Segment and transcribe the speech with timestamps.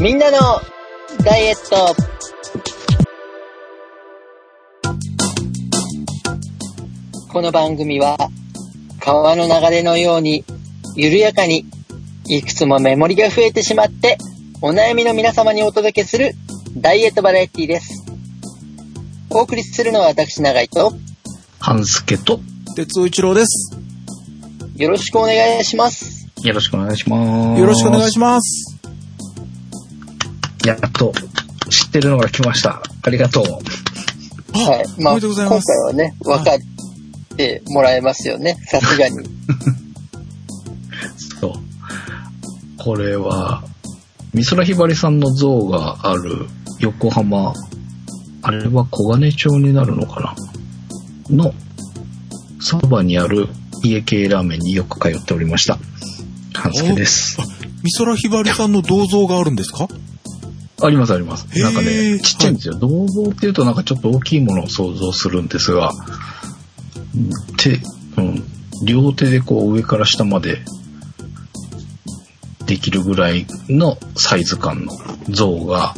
[0.00, 0.38] みんなの
[1.22, 1.94] ダイエット
[7.30, 8.16] この番組は
[8.98, 10.42] 川の流れのように
[10.96, 11.66] 緩やかに
[12.26, 14.16] いくつもメモリが増えてしまって
[14.62, 16.32] お悩みの皆様にお届けする
[16.78, 18.02] ダイエットバラエティです。
[19.28, 20.94] お送りするのは私長井と
[21.58, 22.40] 半助と、
[22.74, 23.76] 哲夫一郎です。
[24.76, 26.26] よろしくお願いします。
[26.42, 27.60] よろしくお願いします。
[27.60, 28.69] よろしくお願いしします。
[30.64, 31.12] やっと、
[31.70, 32.82] 知ってるのが来ました。
[33.02, 33.44] ありがとう。
[34.58, 35.02] はい。
[35.02, 38.56] まあ、おめでとうございます今回はね、分かってもらえますよね。
[38.66, 39.16] さすがに。
[41.40, 41.52] そう。
[42.78, 43.62] これは、
[44.34, 46.46] 美空ひばりさんの像がある
[46.80, 47.52] 横浜、
[48.42, 50.34] あれは小金町になるのか
[51.30, 51.36] な？
[51.36, 51.54] の、
[52.60, 53.48] そばにある
[53.82, 55.78] 家系ラーメンによく通っておりました。
[56.54, 57.38] 半助です。
[57.82, 59.88] 美空ひばりさんの銅像があるんですか？
[60.82, 61.46] ありますあります。
[61.58, 62.74] なんかね、ちっちゃいんですよ。
[62.74, 65.92] 銅像っていうとなんかちょっと大きいものを想像するんですが、
[67.58, 67.80] 手、
[68.16, 68.44] うん、
[68.84, 70.58] 両手でこう上から下まで
[72.66, 74.92] できるぐらいのサイズ感の
[75.28, 75.94] 像が、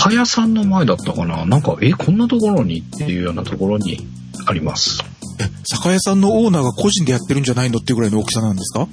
[0.00, 4.06] 酒屋さんの前だったかななんか、え、こんなところにっていうようなところに
[4.46, 5.02] あります。
[5.40, 8.86] え、酒屋さんのオーナーが個人でやってるんじゃないのっていうぐらいの大きさなんですか？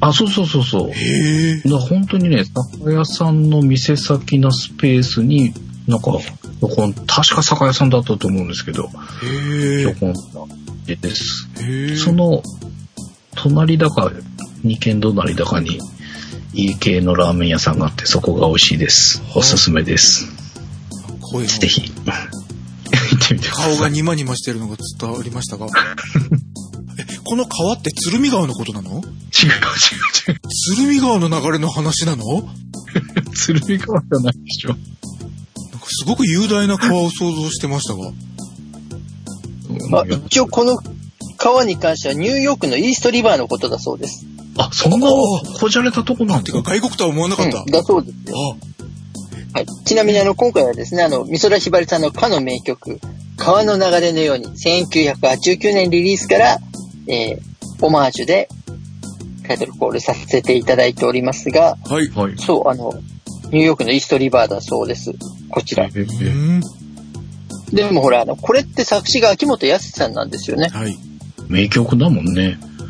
[0.00, 0.90] あ、そうそうそうそう。
[0.90, 1.68] へえ。
[1.88, 5.52] 本当にね、酒屋さんの店先のスペースに、
[5.86, 6.12] なんか、
[7.06, 9.80] 確か酒屋さんだったと思うんですけど、へえ。
[9.82, 10.18] ひょこんな
[10.86, 11.48] 家です。
[11.60, 11.96] へえ。
[11.96, 12.42] その、
[13.34, 14.10] 隣だか、
[14.64, 15.78] 二軒隣だかに、
[16.54, 19.22] 家系のラーメン屋さんがあって、そこが美味しいです。
[19.34, 20.26] おすすめです。
[21.58, 23.76] ぜひ、 行ってみてください。
[23.76, 25.66] 顔がニマニマしてるのが伝わりましたが。
[26.98, 29.02] え、この川って鶴見川のことなの？
[29.42, 30.40] 違う違う違う。
[30.76, 32.24] 鶴見川の流れの話なの？
[32.24, 32.50] なんか
[33.34, 34.74] 鶴見川じゃないでしょ。
[35.88, 38.10] すごく雄大な川を想像してましたが。
[39.90, 40.78] まあ、一応この
[41.36, 44.24] 川に関してはニューヨークのイーストリバーのことだそうです。
[44.58, 45.08] あ、そんな
[45.60, 46.62] こじゃれたとこなんだてか。
[46.62, 47.58] 外国とは思わなかった。
[47.58, 48.36] うん、だそうですよ。
[49.54, 49.66] あ、はい。
[49.84, 53.00] ちなみにあの、今回はですね、あの、美空ひばりさんのかの名曲、
[53.36, 56.58] 川の流れのように、1989年リリースから、
[57.06, 58.48] えー、オマージュで
[59.46, 62.08] タイトルコールさせていただいておりますが、はい。
[62.10, 62.36] はい。
[62.38, 62.92] そう、あの、
[63.50, 65.12] ニューヨークのイーストリバーだそうです。
[65.50, 65.88] こちら。
[67.72, 70.68] でもほら、あの、これって作詞が秋元康さんなんですよね。
[70.68, 70.96] はい。
[71.48, 72.58] 名曲だもんね。
[72.80, 72.82] う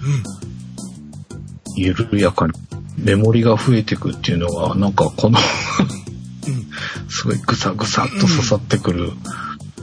[1.71, 1.83] ん。
[1.83, 2.53] 緩やかに
[2.97, 7.11] メモリが増えていくっていうのが、なんかこのうん。
[7.11, 9.13] すごいぐさぐさっと刺さってくる。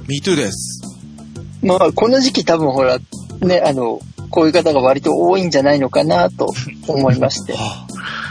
[0.08, 0.82] Me too です。
[1.62, 3.00] まあ、この時期多分ほら、
[3.42, 4.00] ね、あの、
[4.34, 6.52] こういう方が割と多いんじゃないのかなと
[6.88, 7.54] 思いまして。
[7.54, 7.86] はあ、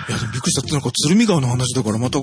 [0.09, 0.67] いや、びっくりした。
[0.73, 2.19] なんか、鶴見川の話だから、また、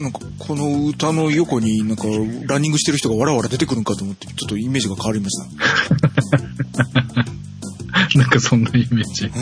[0.00, 2.08] なんか、この歌の横になんか、
[2.48, 5.44] ランニングしてる人がわらわら出てくるんかと思って、ちょっとイメージが変わりました。
[8.18, 9.26] なんかそんなイメージ。
[9.26, 9.32] うん。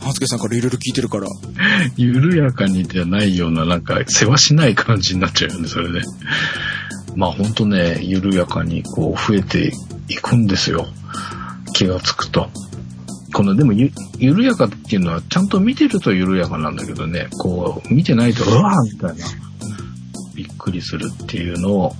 [0.00, 1.26] 半助さんからいろいろ聞いてるから。
[1.96, 6.02] 緩やかにじゃないような、なんか世話しない感じになっちゃうよね、それで。
[7.16, 9.72] まあほんとね、緩やかにこう増えて
[10.08, 10.86] いくんですよ。
[11.80, 12.50] 気がつくと。
[13.32, 19.26] このでもゆ緩やかっていうのはちゃんと見てると緩やかなんだけどね、こう見てないと、うわーみたいな、
[20.34, 21.92] びっくりするっていうのを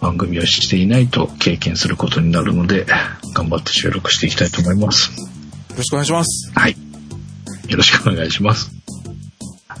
[0.00, 2.84] 番組をしていないと経験することになるので、
[3.32, 5.12] 頑張って収録していきたいと思います。
[5.18, 6.52] よろしくお願いします。
[6.54, 6.76] はい。
[7.68, 8.70] よろしくお願いします。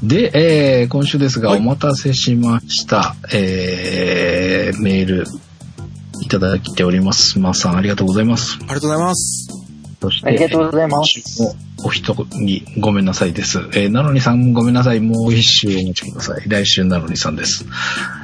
[0.02, 3.16] で、えー今週ですが、はいお待たせしました。
[3.34, 5.24] えーメール
[6.22, 7.38] いただいております。
[7.38, 8.58] まーさん、ありがとうございます。
[8.60, 9.48] ありがとうございます。
[10.00, 11.54] そして、ありがとうございます今週も
[11.84, 13.58] お一にごめんなさいです。
[13.74, 15.00] えーなのにさんごめんなさい。
[15.00, 16.42] もう一週お待ちください。
[16.46, 17.64] 来週なのにさんです。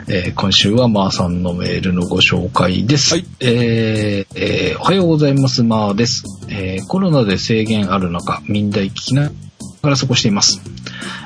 [0.09, 3.15] えー今週はまーさんのメールのご紹介です。
[3.15, 5.63] はいえーえーおはようございます。
[5.63, 9.31] まーです、えーコロナで制限ある中、みんな聞きな
[9.83, 10.61] がら過ごしています。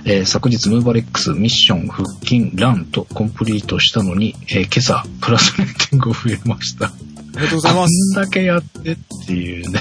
[0.06, 6.86] えー昨日、ムーバレックス、ミッション、腹筋、ランとコンプリートしたのに、えー今朝、プラス0.5増えました。
[6.86, 6.92] あ
[7.34, 8.18] りがとうございます。
[8.18, 9.80] あんだけやってっていうね。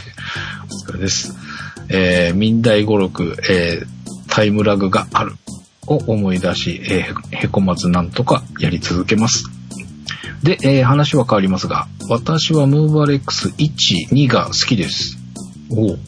[0.70, 1.34] お疲れです。
[1.88, 5.36] えー、民大語録、えー、タイムラグがある
[5.88, 9.46] を思い出し、えー、へこまずなんとかやり続けます。
[10.44, 15.18] で、えー話は変わりますが、私はムーバレックス1、2が好きです。
[15.72, 16.00] おう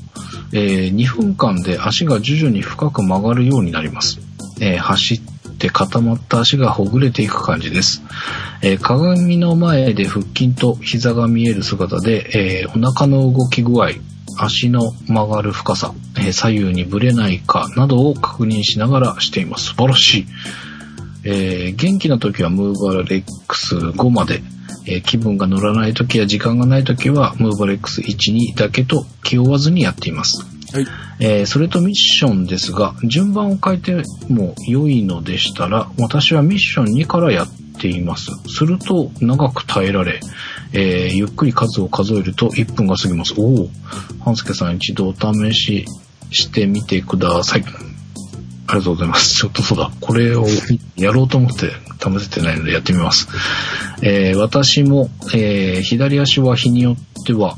[0.54, 4.20] えー2分間で足が徐々に深く曲がるようになります。
[4.62, 5.22] えー走っ
[5.58, 8.02] て固まった足がほぐれていく感じです。
[8.62, 13.90] えー鏡の前で腹筋と膝が見える姿で、えーお腹の動き具合、
[14.38, 19.68] 足の曲がる深さ、え左右にぶれないかなどを確認しながらしています。
[19.68, 20.26] 素晴らしい。
[21.30, 24.42] えー元気な時はムーバレックス5まで、
[24.86, 30.46] えー気分が乗らない時や時間がない時はムーバレックス1、2だけと気負わずにやっています。
[30.74, 30.88] はい。
[31.20, 37.48] えーそれとミッションですが、順番を変えても良いのでしたら、私はミッション2からやっ
[37.80, 38.32] ています。
[38.48, 40.22] すると、長く耐えられ、
[40.72, 43.34] えーゆっくり数を数えると1分が過ぎます。
[43.38, 43.70] おお、
[44.24, 45.86] 半助さん一度お試し
[46.32, 47.66] してみてください。
[48.70, 49.34] ありがとうございます。
[49.36, 49.90] ちょっとそうだ。
[50.02, 50.46] これを
[50.98, 51.72] やろうと思って
[52.04, 53.28] 試せてないのでやってみます。
[54.02, 57.58] えー私も、えー左足は日によっては、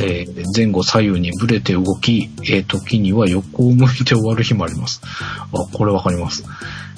[0.00, 5.02] えー前後左右にブレて動き、えー時には横を向いて終わる日もあります。
[5.04, 6.44] あ、これわかります。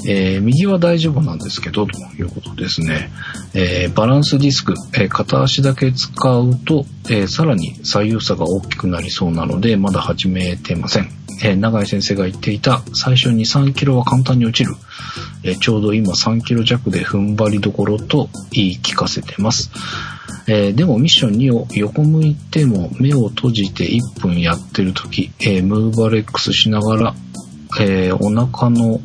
[0.07, 3.11] えー右は大丈夫なんですけど、ということですね。
[3.55, 11.09] えーバランスディスク、えー片足だけ使うと、えさらに左右差が大きくなりそうなので、まだ始めてません。
[11.43, 14.75] えー永井先生が言っていた、最初に3キロは簡単に落ちる。
[15.43, 19.71] えーちょうど今3キロ弱で踏ん張りどころと言い聞かせてます。
[20.49, 27.15] えーでもミッション2を横向いても目を閉じて1分やってる時、えームーバレックスしながら、
[27.81, 29.01] えーお腹の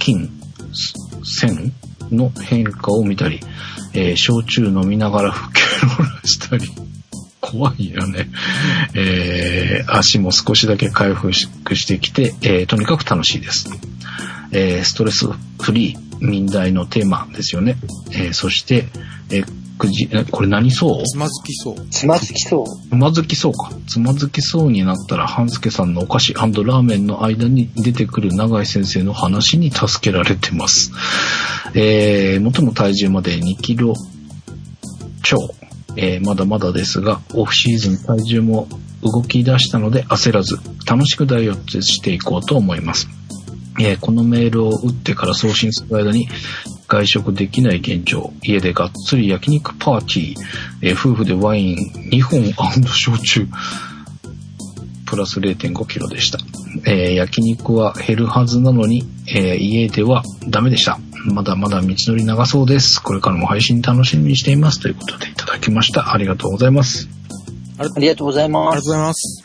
[0.00, 0.30] 筋、
[1.24, 1.72] 線
[2.12, 3.40] の変化を見たり、
[3.94, 6.66] えー焼酎飲みながら吹きローラしたり、
[7.50, 8.28] 怖いよね。
[8.94, 13.68] えー足も少しだけ回復してきて、えーとにかく楽しいです。
[14.52, 17.76] えーストレスフリー、民題のテーマですよね。
[18.10, 18.88] えーそして、
[19.30, 21.86] えーくじ、えこれ何そうつまずきそう。
[21.90, 22.88] つまずきそう。
[22.88, 23.70] つまずきそうか。
[23.86, 30.92] つまずきそうになったら、半助さんのお菓子ラーメンの間に出てくる永井先生の話に助けられてます。
[31.74, 33.92] えー、元の体重まで2キロ
[35.22, 35.36] 超。
[35.96, 38.68] えーまだまだですが、オフシーズン体重も
[39.02, 43.08] 動き出したので焦らず、楽しくダイエットしていこうと思います。
[43.78, 46.28] えーこのメールを打ってから送信する間に
[46.88, 50.36] 外食できない現状、家でがっつり焼肉パーティー、
[50.82, 51.76] えー夫婦でワイン
[52.10, 52.42] 2本
[52.84, 53.46] 焼酎、
[55.06, 56.38] プラス0.5キロでした。
[56.84, 60.98] えー焼肉は減るはずなのに、えー家ではダメでした。
[61.32, 63.02] まだまだ道のり長そうです。
[63.02, 64.80] これからも配信楽しみにしています。
[64.80, 66.12] ということでいただきました。
[66.12, 67.08] ありがとうございます。
[67.78, 68.74] ありがとうございあります。
[68.74, 69.42] がとうございます。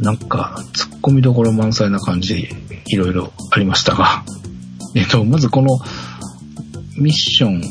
[0.00, 2.48] なんか、突っ込みどころ満載な感じ、
[2.86, 4.24] いろいろありましたが、
[4.94, 5.68] えっと、まずこの、
[6.98, 7.62] ミッション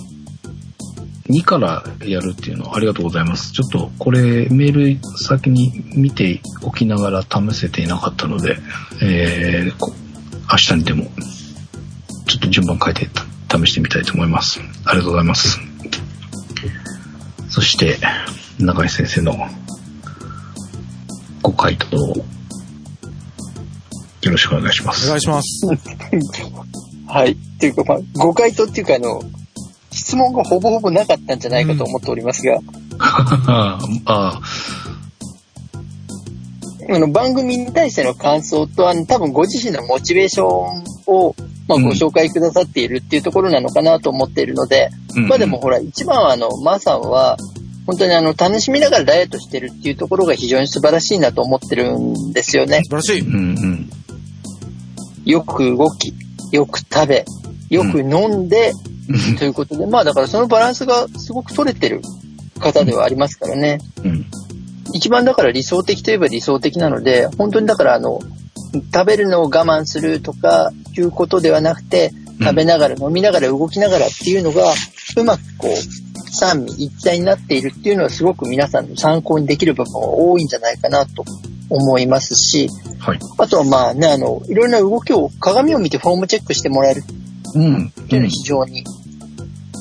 [1.27, 3.51] 2からやるっていうのありがとうございます。
[3.51, 8.57] ちょっとこれメール先に見ておきながら試せていなかったので、
[9.01, 9.93] えーこ
[10.51, 11.05] 明日にでも、
[12.27, 13.09] ちょっと順番変えて
[13.49, 14.59] 試してみたいと思います。
[14.85, 15.59] ありがとうございます。
[17.49, 17.97] そして、
[18.59, 19.33] 中井先生の
[21.41, 22.25] ご回答をよ
[24.31, 25.07] ろしくお願いします。
[25.07, 25.65] お願いします。
[27.07, 27.31] はい。
[27.31, 29.21] っていうか、まあ、ご回答っていうか、あの、
[29.95, 32.59] 質問がほぼほぼなかったんじゃないかと思っておりますが、
[32.99, 34.41] ああ、
[36.89, 41.35] あの、番組に対しての感想と、あの、多分ご自身のモチベーションを、
[41.67, 47.37] まあ、うんご紹介くださっているっていうところなのかなと思っているので、うんまあでもほら、一番はあの、マーさんは、
[47.87, 52.81] 本当にあの、楽しみながらダイエットしてるっていうところが非常に素晴らしいなと思ってるんですよね。
[52.83, 53.21] 素晴らしい。
[53.21, 53.89] うんうん。
[55.23, 56.13] よく動き、
[56.51, 57.25] よく食べ、
[57.69, 58.73] よく飲んで、
[59.37, 62.01] ということで、まあだからそのバランスがすごく取れてる
[62.59, 63.79] 方ではありますからね。
[64.03, 64.25] うん。
[64.93, 68.21] 一番だから理想的といえば理想的なので、本当にだからあの、
[68.93, 74.73] 食べるのを我慢するとかいうことではなくて、食べながら飲みながら動きながらっていうのが、
[75.17, 81.23] うまくこう、三位一体になっているっていうのはすごく皆さんの参考にできる部分が多いんじゃないかなと
[81.69, 82.67] 思いますし、
[82.99, 83.19] はい。
[83.37, 87.03] あとはまあね、あの、いろいろな動きを鏡を見てフォームチェックしてもらえる
[87.55, 87.87] うん。
[87.87, 88.83] っていうのは非常に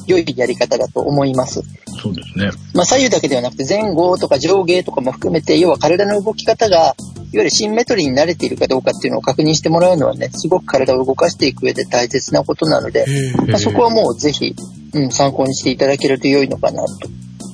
[0.06, 1.62] 良いやり方だと思います。
[2.02, 2.50] そうですね。
[2.74, 13.06] まあ左右だけではなくて前後とか上下とかも含めて、要は体の動き方が、いわゆるシンメトリーに慣れているかどうかっていうのを確認してもらうのはね、すごく体を動かしていく上で大切なことなので。
[13.48, 14.54] まあ、そこはもうぜひ、
[14.92, 17.08] うん、参考にしていただけると良いのかなと。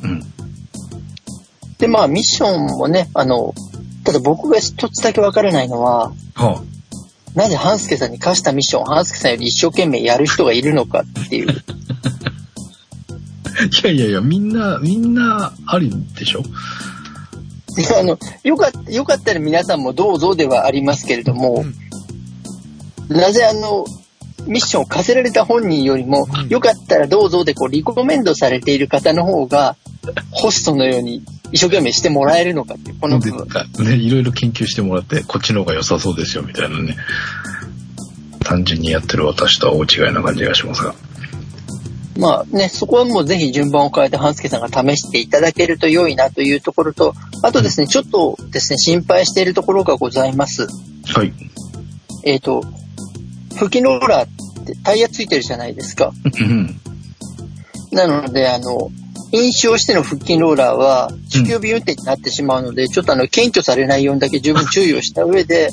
[0.05, 0.23] うん。
[1.79, 3.55] で、まあミッションもね、あの、
[4.05, 6.63] ただ僕が一つだけわからないのは、は
[7.35, 11.49] なぜ半助さんに課したミッションを半助さんより一生懸命やる人がいるのかっていう。
[11.51, 11.53] あ、
[13.83, 16.43] いやいやいや、みんな、みんなありでしょ？
[17.99, 21.65] あの、よかった、よかったら皆さんもどうぞではありますけれども、
[23.09, 23.85] なぜあの、
[24.47, 29.77] ミッションを課せられた本人よりもうん、よかったらどうぞでこう、リコメンドされている方の方が、
[30.33, 33.47] ホストのように一生懸命してもらえるのかっていう、この部分。
[33.85, 36.97] ね、いろいろ研究してもらって、こっちの方が良さそうですよ、みたいなね。
[38.45, 40.95] 単純にやってる私とは大違いな感じがしますが。
[42.17, 50.67] まあね、そこはもうぜひ順番を変えて半助さんが試していただけると良いなというところと、あとですね、ちょっとですね、心配しているところがございます。
[51.07, 51.33] はい。
[52.25, 52.63] えっ、と、
[53.57, 56.13] 吹きローラーってタイヤついてるじゃないですか。
[56.41, 56.81] うん。
[57.93, 58.91] なので、あの、
[59.33, 65.71] 飲酒をしての腹筋ローラーは、酒気帯び運転になってしまうので、ちょっとあの、検挙されないようにだけ十分注意をした上で、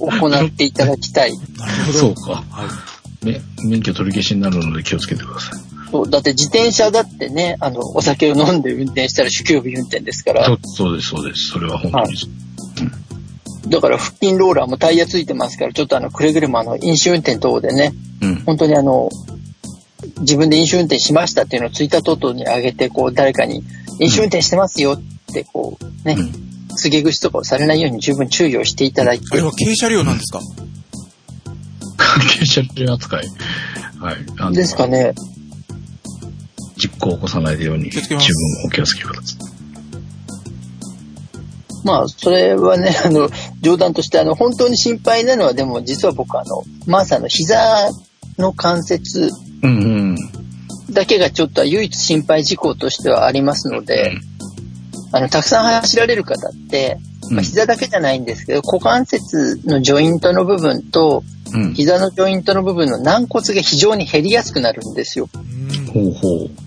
[0.00, 1.32] 行っていただきたい。
[1.58, 1.98] なるほど。
[1.98, 2.44] そうか。
[2.50, 2.64] は
[3.22, 3.26] い。
[3.26, 5.76] ね、免許取り消しになるので気をつけてください。
[5.90, 11.48] そうだって自転車だってね、あの、お酒を飲んで運転したら酒気帯び運転ですからそ、そうです、そうです。
[11.48, 12.30] それは本当にそう。
[13.68, 18.34] だから腹筋ローラーもタイヤついてますから、ちょっとあの、くれぐれもあの、飲酒運転等でね、うん。
[18.44, 19.10] 本当にあの、
[20.20, 23.62] 自分で飲酒運転しましたっていうのをツイッター等々に上げて、こう、誰かに、
[24.00, 26.32] 飲酒運転してますよって、こう、ね、うん。
[26.76, 30.40] 告げ口とかをされないように十分注意をしていただいてあれ、は軽車両なんですか？
[31.96, 33.26] 関係者扱い。
[33.98, 34.54] はい。
[34.54, 35.14] ですかね。
[36.76, 38.18] 実行を起こさないように、自分
[38.66, 39.38] お気をつけください。
[41.84, 43.30] まあ、それはね、 あの、
[43.62, 47.90] 冗談として、あの、本当に心配なのは、でも、実は僕、あの、マーサの膝
[48.38, 49.30] の関節
[49.66, 50.16] うんうん。
[50.90, 54.18] だけがちょっと唯一心配事項としてはありますので、
[55.12, 56.98] あの、たくさん走られる方って、
[57.30, 61.74] まあ、膝だけじゃないんですけど、股関節のジョイントの部分と、うん。
[61.74, 65.28] 膝のジョイントの部分の軟骨が非常に減りやすくなるんですよ。
[65.34, 65.86] うん。
[65.86, 66.66] ほうほう。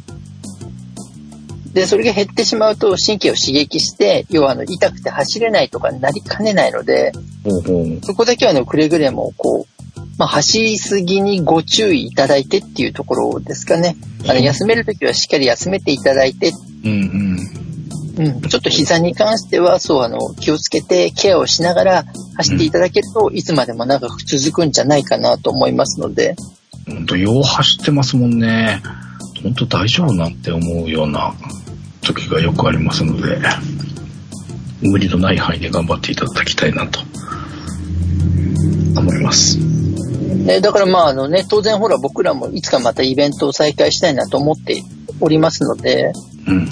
[1.73, 7.11] で、それが減ってしまうと神経を刺激して、要はあの痛くて走れないとかになりかねないので、
[7.43, 7.99] ほうほう。
[8.03, 9.78] そこだけはあのくれぐれもこう、
[10.19, 13.95] まあ、走りすぎにご注意いただいてっていうところですかね。
[14.27, 16.51] あの休めるときはしっかり休めていただいて、
[16.83, 17.39] うん
[18.17, 22.03] うん、ちょっと膝に関してはそうあの気をつけてケアをしながら
[22.35, 26.35] 走っていただけるといつまでも長く続くんじゃないかなと思いますので、
[26.85, 26.95] うん。
[26.95, 28.83] ほんと、よう走ってますもんね。
[29.41, 31.33] ほんと大丈夫なんて思うような
[32.01, 33.39] 時がよくありますので、
[34.81, 36.99] 無理のない範囲で頑張っていただきたいなと
[38.95, 39.57] 思います。
[39.57, 44.83] ね、だからまああのね、当然ほら僕らもいつかまたイベントを再開したいなと思って
[45.19, 46.13] おりますので、
[46.47, 46.69] うん。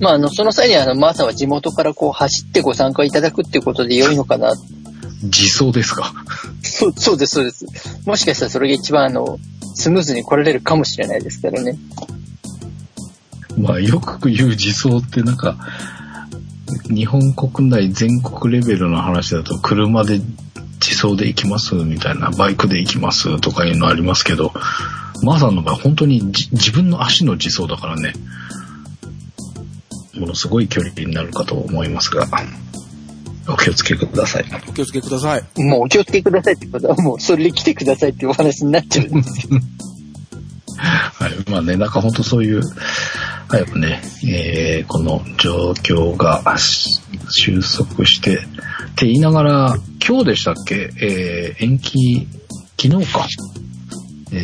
[0.00, 4.54] まああの、その際にはあの、マーさんは地元からこう走ってご参加いただくっていうことで良いのかな。
[5.22, 6.14] 自走ですか？
[6.62, 7.66] そう、そうです、そうです。
[8.06, 9.38] もしかしたらそれが一番あの、
[9.74, 11.76] スムーズに来られるかもしれないですからね。
[13.58, 15.56] まあ、よく言う自走ってなんか、
[16.88, 20.20] 日本国内全国レベルの話だと車で
[20.82, 24.52] 自走で行きますみたいな、バイクで行きますとかいうのありますけど、
[25.22, 28.14] マーさんの場合本当にじ自分の足の自走だからね、
[30.14, 32.26] ものすごい距離になるかと思いますが、
[33.48, 34.44] お気をつけください。
[34.68, 35.62] お気をつけください。
[35.62, 39.60] もうお気をつけくださいってことはもうそれで来てくださいっていうお話になっちゃうんですよ。
[40.78, 41.50] はい。
[41.50, 42.62] まあね、なんか本当そういう、
[43.48, 48.40] 早くね、えーこの状況がし収束して、
[48.92, 50.90] って言いながら、今日でしたっけ？
[51.00, 52.26] えー延期、
[52.80, 53.26] 昨日か。
[54.32, 54.40] えー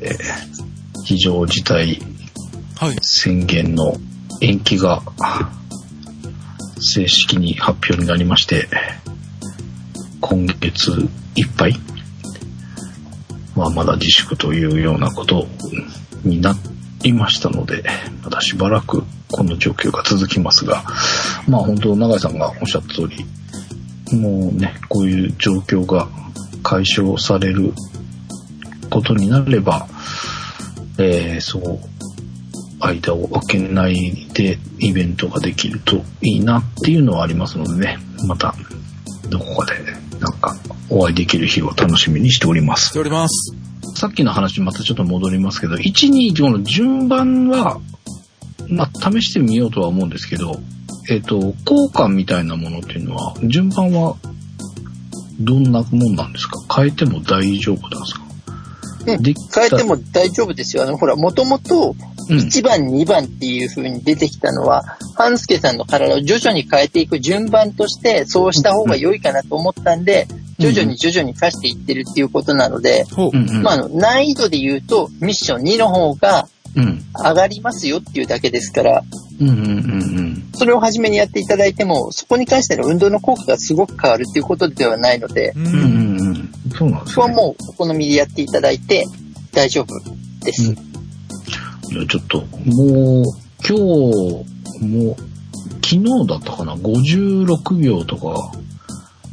[0.00, 0.64] えー
[1.06, 2.00] 非常事態
[2.80, 2.96] はい。
[3.02, 3.94] 宣言の
[4.40, 5.02] 延期が
[6.80, 8.68] 正式に発表になりまして、
[10.22, 10.92] 今月
[11.36, 11.76] いっぱい、
[13.54, 15.46] まあ、まだ自粛というようなこと
[16.24, 16.56] にな
[17.02, 17.84] りましたので、
[18.22, 20.84] まだしばらくこの状況が続きますが、
[21.46, 23.26] まあ本当、永井さんがおっしゃった通り、
[24.12, 26.08] もうね、こういう状況が
[26.62, 27.72] 解消される
[28.90, 29.86] ことになれば、
[30.98, 31.78] えーそう、
[32.80, 38.54] 間を空けないでイベントができるといいなっていうのはありますのでね、また
[39.28, 39.80] どこかで
[40.20, 40.54] なんか
[40.90, 42.98] お会いできる日を楽しみにしておりますして。
[42.98, 43.54] おります。
[43.96, 47.80] さっきの話にまたちょっと戻りますけど、1、2、5の順番は、
[48.68, 50.60] まあ、試してみようとは思うんですけど、
[51.10, 54.16] えっ、と、交換みたいなものっていうのは、順番は
[55.40, 56.60] どんなもんなんですか？
[56.74, 58.20] 変えても大丈夫なんですか？
[58.20, 59.34] うん変
[59.66, 60.82] えても大丈夫ですよ。
[60.82, 61.94] あの、ほら、もともと
[62.30, 62.38] うん。
[62.38, 64.82] 1番、2番っていう風に出てきたのは、
[65.14, 70.26] 半助さんの体を徐々に変えていく順番として、そうした方が良いかなと思ったんで、
[70.58, 73.04] 徐々に徐々に課していってるっていうことなので。
[73.62, 77.04] まあ、あの、難易度で言うと、ミッション2の方がうん。
[77.14, 79.02] 上がりますよっていうだけですから、
[79.40, 79.68] うんうんうんう
[80.22, 80.23] ん。
[80.54, 85.60] それを初めにやっていただいても、そこに関しての運動の効果がすごく変わるっていうことではないので、う。
[85.60, 86.52] うんんうんうん。
[86.76, 87.12] そうなんですね。
[87.14, 89.04] そこはもうお好みでやっていただいて
[89.52, 89.88] 大丈夫
[90.44, 90.62] です。
[90.62, 93.24] いやちょっと、もう、
[93.66, 95.16] 今日も
[95.82, 98.52] 昨日だったかな、56秒とか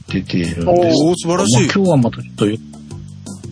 [0.09, 2.45] 出ているんですおー素晴らしいまあ今日はまたちょっと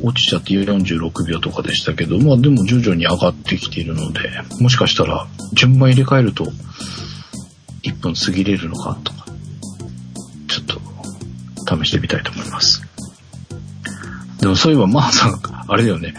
[0.01, 4.19] 落ちちゃって46秒とかでしたけど、まあでも徐々に上がってきているので、
[4.59, 6.45] もしかしたら順番入れ替えると
[7.83, 9.25] 1分過ぎれるのかとか、
[10.48, 10.65] ちょっ
[11.65, 12.81] と試してみたいと思います。
[14.39, 16.13] でもそういえば、まあさん、あれだよね。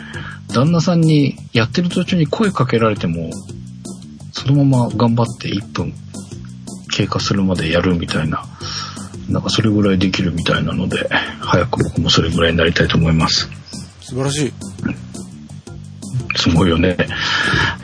[0.49, 3.31] 旦那さんにやってる途中に声かけられても、
[4.33, 5.93] そのまま頑張って1分
[6.93, 8.45] 経過するまでやるみたいな、
[9.29, 11.09] なんかそれぐらいできるみたいなので、
[11.41, 13.49] 早く僕もそれぐらいになりたいと思います。
[14.01, 14.53] 素晴らしい。
[16.37, 16.97] すごいよね。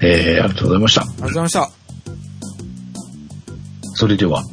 [0.01, 1.03] えー、ありがとうございました。
[1.03, 1.86] ありがとうございました。
[3.99, 4.45] それでは、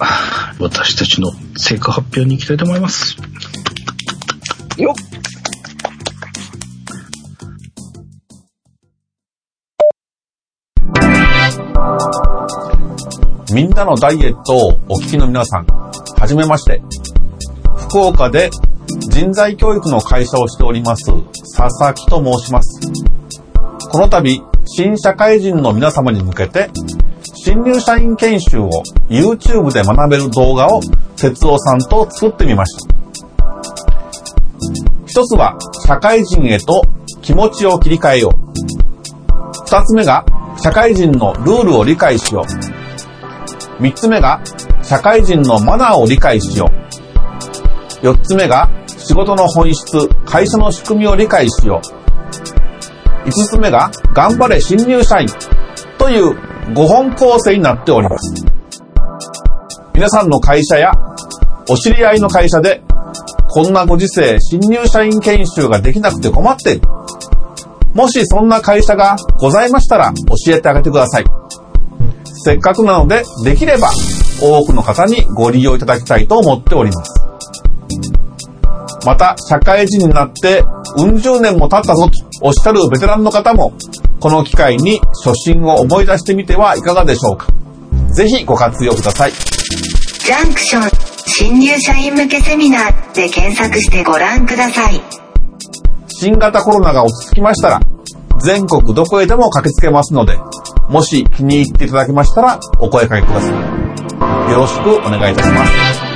[0.58, 3.18] 私たちの成果発表に行きたいと思います。
[4.78, 5.14] よっ
[13.52, 16.82] みんなのダイエットをお聞きの皆さん、はじめまして。
[17.90, 18.50] 福岡で
[19.10, 21.12] 人材教育の会社をしております、
[21.58, 22.80] 佐々木と申します。
[23.92, 26.70] この度、新社会人の皆様に向けて、
[27.46, 28.70] 新入社員研修を
[29.10, 30.80] YouTube で学べる動画を
[31.18, 32.96] 哲夫さんと作ってみました。
[35.06, 36.82] 一つは、社会人へと
[37.22, 38.32] 気持ちを切り替えよう。
[39.66, 40.24] 二つ目が、
[40.58, 43.82] 社会人のルールを理解しよう。
[43.82, 44.40] 三つ目が、
[44.82, 46.70] 社会人のマナーを理解しよ
[48.02, 48.06] う。
[48.06, 51.82] 四つ目が、仕事の本質、会社の仕組みを理解しよ
[53.26, 53.28] う。
[53.28, 55.28] 五つ目が、頑張れ新入社員
[55.98, 58.46] という5本構成になっております。
[59.94, 60.92] 皆さんの会社や、
[61.70, 62.82] お知り合いの会社で、
[63.50, 66.82] こんなご時世、新入社員研修ができなくて困っている。
[67.94, 70.12] もしそんな会社がございましたら
[70.46, 71.26] 教えてあげてください。
[72.46, 73.92] せっかくなので、できれば
[74.42, 77.14] 多くの方にご利用いただきたいと思っております。
[79.06, 80.64] また、社会人になって、
[80.98, 82.12] うん十年も経ったぞと
[82.42, 83.74] おっしゃるベテランの方も、
[84.24, 87.48] この機会に初心を思い出してみてはいかがでしょうか？
[88.14, 89.34] ぜひご活用ください。
[89.34, 90.90] ジャンクション
[91.28, 95.02] 新入社員向けセミナーで検索してご覧ください。
[96.08, 97.82] 新型コロナが落ち着きましたら、
[98.40, 100.38] 全国どこへでも駆けつけますので、
[100.88, 103.50] もし気に入っていただけましたら、お声掛けくださ
[104.48, 104.52] い。
[104.52, 106.13] よろしくお願いいたします。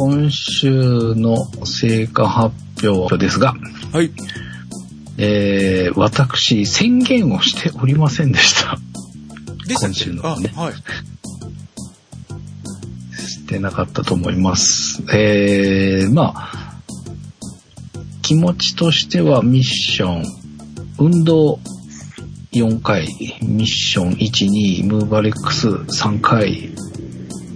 [0.00, 2.54] 今週の成果発
[2.88, 3.54] 表ですが、
[3.92, 4.12] はい。
[5.18, 8.78] えー、私、宣言をしておりませんでした。
[9.66, 10.74] でした今週のあ、ねはい。
[13.20, 15.02] してなかったと思います。
[15.12, 16.76] えー、まあ、
[18.22, 20.22] 気持ちとしてはミッション、
[21.00, 21.58] 運動
[22.52, 23.08] 4回、
[23.42, 26.70] ミッション1、2、ムーバレックス3回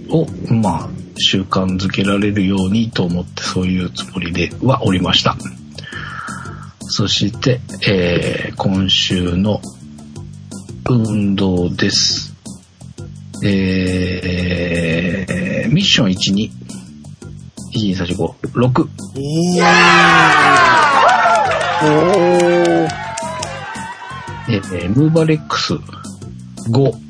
[0.09, 5.35] を、まあ、習慣づけられるようにと思ってそういうつもりではおりました。
[6.81, 9.61] そして、えー今週の
[10.89, 12.33] 運動です。
[13.43, 16.51] えー、ミッション1、2、
[17.73, 18.83] 1、2、3、4、5、6。
[18.83, 19.63] おー。
[21.83, 22.89] おー。
[24.49, 25.81] えー、ムーバレックス5、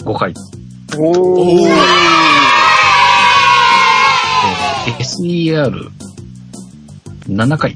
[0.05, 0.33] 5回。
[0.97, 2.22] おー。
[5.21, 5.91] えー
[7.27, 7.73] SER7 回。
[7.73, 7.75] ウ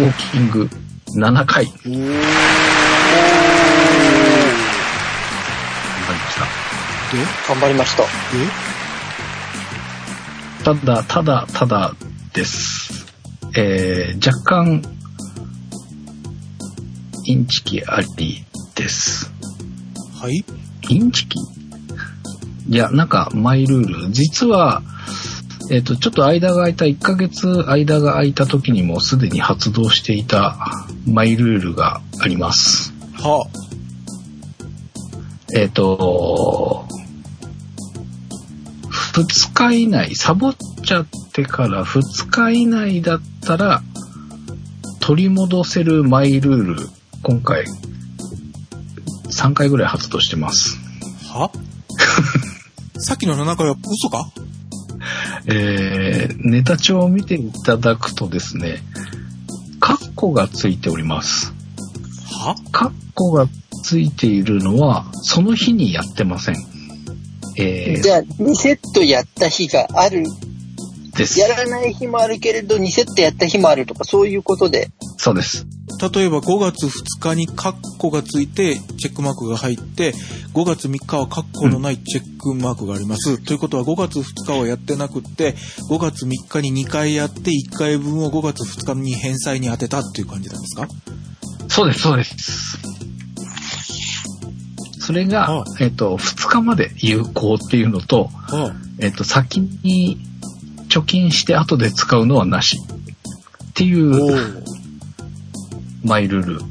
[0.00, 0.68] ォーキング
[1.16, 1.64] 7回。
[1.66, 1.94] わかおー。
[1.94, 1.94] り
[6.18, 6.44] ました。
[7.16, 7.18] で？
[7.48, 8.02] 頑張りました。
[8.02, 8.08] で？
[10.64, 11.94] ただ、ただ、ただ
[12.32, 13.06] です。
[13.56, 14.82] えー、若干、
[17.26, 19.30] インチキありです。
[20.20, 20.44] はい？
[20.90, 21.38] インチキ？
[22.68, 24.10] いや、なんか、マイルール。
[24.10, 24.82] 実は、
[25.70, 30.56] えっ、と、ちょっと間が空いた、1ヶ月間が空いた時にもすでに発動していた
[31.06, 32.92] マイルールがあります。
[33.14, 33.46] は
[35.54, 36.86] えっ、と、
[39.14, 43.82] 2日以内、サボっちゃってから2日以内だったら、
[45.00, 46.88] 取り戻せるマイルール、
[47.22, 47.64] 今回、
[49.30, 50.78] 3回ぐらい発動してます。
[51.28, 51.50] は
[53.04, 54.30] さっきの7回は嘘か？
[55.46, 58.78] えー、ネタ帳を見ていただくとですね、
[59.78, 61.52] カッコがついております。
[62.32, 62.56] は？
[62.72, 63.46] カッコが
[63.82, 66.56] ついているのは、その日にやってません。
[67.58, 70.20] えじゃあ、2セットやった日がある。
[70.20, 71.38] ー、です。
[71.40, 74.88] やらない日もあるけれど、2セットやった日もあるとか、そういうことで。
[75.18, 75.66] そうです。
[76.00, 80.12] 例えば5月2日にカッコがついてチェックマークが入って、
[80.52, 83.38] 5月3日はカッコのないチェックマークがあります。
[83.42, 85.54] ということは5月2日はやってなくって、
[85.90, 90.88] 5月3日に2回やって1回分を5月2日に返済に当てたっていう感じなんですか？
[91.68, 92.78] そうです、そうです。
[95.00, 100.18] それが、はえっ、と、2日まで有効っていうのと、あえっ、と、先に
[100.88, 102.78] 貯金して後で使うのはなし。
[102.78, 104.73] っていおうー
[106.04, 106.64] マイルールは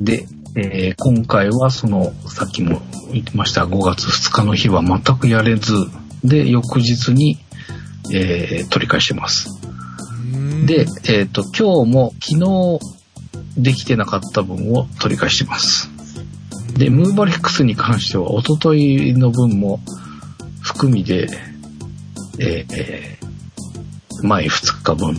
[0.00, 0.26] いで、
[0.56, 5.72] えー今回はその、さっきも言ってました5月2日の日は全くやれず、
[6.24, 7.38] で、翌日に、
[8.12, 9.48] えー取り返してます。
[10.66, 12.80] で、えっ、と、今日も昨
[13.56, 15.90] 日できてなかった分を取り返してます。
[16.76, 19.80] で、ムーバレックスに関しては、一昨日の分も
[20.60, 21.28] 含みで、
[22.38, 23.26] えーえー
[24.22, 25.14] 前2日分、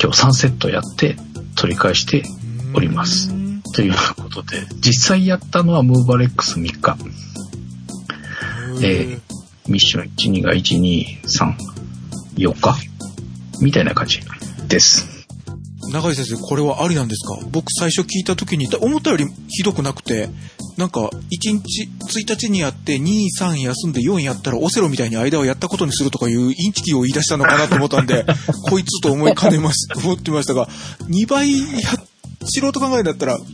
[0.00, 1.16] 今日3セットやって
[1.56, 2.22] 取り返して
[2.76, 3.30] おります
[3.74, 6.96] ということで、実際やったのはムーバレックス3日。
[8.82, 9.18] え
[9.66, 11.54] ミッション1、2が1、2、3、
[12.36, 12.76] 4日？
[13.62, 14.20] みたいな感じ
[14.68, 15.26] です。
[15.92, 17.38] 中井先生、これはありなんですか？
[17.50, 20.28] 僕最初聞いた時に、思ったよりひどくなくて、
[20.76, 21.88] なんか、1日、
[22.20, 28.26] 1日にやって、2、3休んで4やったら、オセロみたいに間をやったことにするとかいうインチキを言い出したのかなと思ったんで、
[28.68, 30.68] こいつと思いかねます、思ってましたが、
[31.08, 31.95] 2倍や、
[32.46, 33.44] 素人考えだったら、す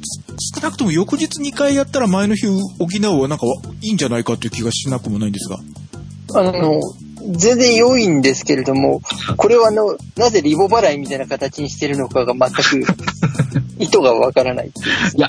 [0.54, 3.46] 少なくとも翌日2回やったら前の日補うはなんか
[3.80, 5.58] いいんじゃないかという気がしなくもないんですが。
[6.34, 6.80] あの、
[7.30, 9.00] 全然良いんですけれども、
[9.36, 12.94] これはあの、なぜリボ払いみたいな形にしてるのかが全く
[13.78, 14.86] 意図がわからないっていう。
[15.16, 15.28] いや、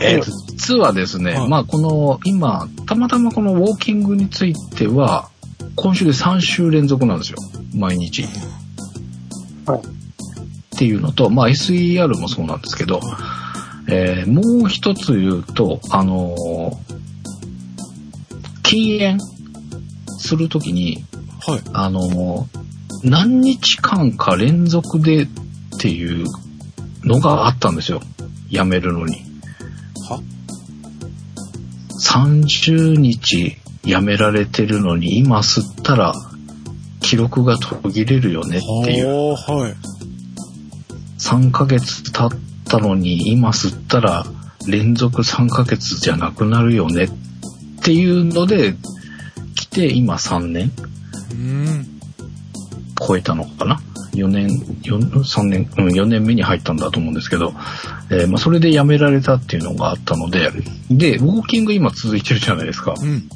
[0.00, 5.28] えーと実はですね、はいまあこの、今、たまたまこのウォーキングについては、
[5.74, 7.38] 今週で3週連続なんですよ。
[7.74, 8.26] 毎日。
[9.66, 9.95] はい
[10.76, 13.00] っていうのと、まあ SER もそうなんですけど、
[13.88, 16.96] えーもう一つ言うと、あのー
[18.62, 19.18] 禁煙
[20.18, 21.04] するときに、
[21.46, 21.60] はい。
[21.72, 22.66] あのー
[23.04, 25.28] 何日間か連続でっ
[25.78, 26.26] ていう
[27.04, 28.02] のがあったんですよ。
[28.50, 29.14] やめるのに。
[30.10, 30.20] は
[32.02, 36.12] ？30日やめられてるのに今吸ったら
[37.00, 39.32] 記録が途切れるよねっていう。
[39.32, 39.95] はい。
[41.26, 44.24] 3ヶ月経ったのに今吸ったら
[44.68, 47.08] 連続3ヶ月じゃなくなるよねっ
[47.82, 48.74] ていうので
[49.56, 50.70] 来て今3年。
[52.98, 53.80] 超えたのかな
[54.14, 54.48] ？4年、
[54.82, 57.52] 4 3年、うん、4年目に入ったんだと思うんですけど、
[58.10, 60.50] えーまあ、それで辞められたっていうのがあったので、
[60.90, 62.94] で、ウォーキング今続いてるじゃないですか。
[62.98, 63.28] うん。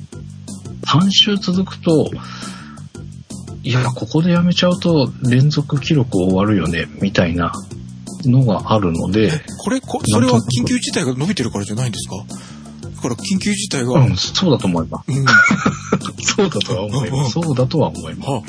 [0.86, 2.10] 3週続くと、
[3.62, 7.52] いや、ここでやめちゃうと連続記録終わるよね、みたいな
[8.24, 12.16] のがあるので、これ、こそれは緊急事態が伸びてるからじゃないんですか？
[12.96, 15.10] だから緊急事態が、うん、そうだと思います。
[15.10, 15.24] うん。
[15.24, 15.32] は
[16.22, 17.30] そうだとは思います。
[17.32, 18.28] そうだとは思います。
[18.28, 18.42] あ、は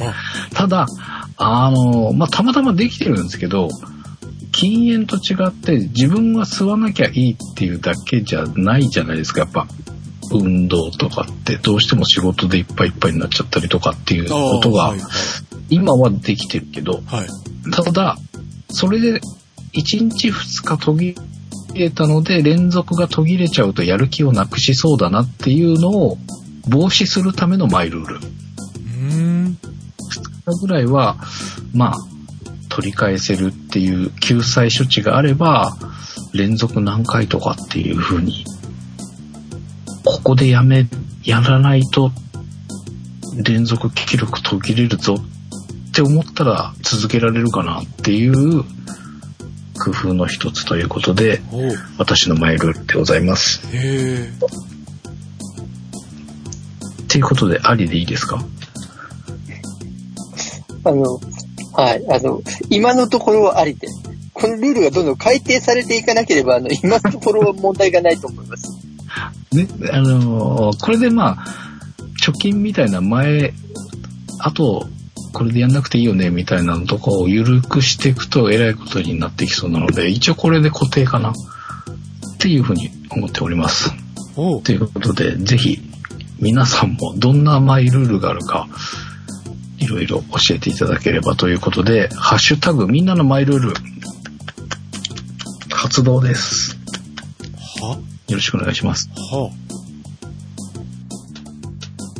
[0.51, 0.87] あ、ただ、
[1.37, 3.69] あの、まあ、たまたまできてるんですけど、
[4.51, 9.67] 禁煙と違って自分が吸わなきゃいいっていうだけじゃないじゃないですか、やっぱ。
[10.33, 14.95] 運動とかってどうしても仕事でいっぱいいっぱいになっちゃったりとかっていうことが
[15.69, 17.27] 今はできてるけど、はい。
[17.71, 18.17] ただ、
[18.69, 19.19] それで
[19.73, 21.15] 1日2日途切
[21.73, 26.17] れたので連続が途切れちゃうとやる気をなくしそうだなっていうのを
[26.67, 28.15] 防止するためのマイルール。
[28.15, 29.13] うー
[29.49, 29.57] ん。
[30.61, 31.17] ぐらいは、
[31.73, 31.95] まあ、
[32.69, 35.77] 取り返せるっていう救済処置があれば、
[36.33, 38.45] 連続何回とかっていう風に、
[40.03, 40.87] ここでやめ、
[41.23, 42.11] やらないと、
[43.43, 48.63] 連続記録途切れるぞって思ったら続けられるかなっていう
[49.83, 51.41] 工夫の一つということで、
[51.97, 53.61] 私のマイルールでございます。
[53.75, 53.79] へ
[54.25, 54.31] え。
[57.03, 58.45] っていうことで、ありでいいですか？
[60.83, 61.19] あの、
[61.73, 63.87] はい、あの、今のところはありで。
[64.33, 68.79] このルールがどんどん改定されていかなければ、あの、今のところは問題がないと思います。
[69.51, 71.45] ね、あのーこれでまあ、
[72.25, 73.53] 貯金みたいな前、
[74.39, 74.87] あと、
[75.33, 81.33] これでやんなくていいよね、みたいなのとかを緩くしていくと、えらいことになってきそうなので、一応これで固定かな、っ
[82.37, 83.91] ていうふうに思っております。
[84.63, 85.81] ということで、ぜひ、
[86.39, 88.67] 皆さんもどんなマイルールがあるか、
[89.77, 93.73] いろいろ教えていただければということで、ハッシュタグみんなのマイルール、
[95.71, 96.77] 発動です。
[97.81, 97.97] は？
[98.27, 99.09] よろしくお願いします。
[99.31, 99.49] は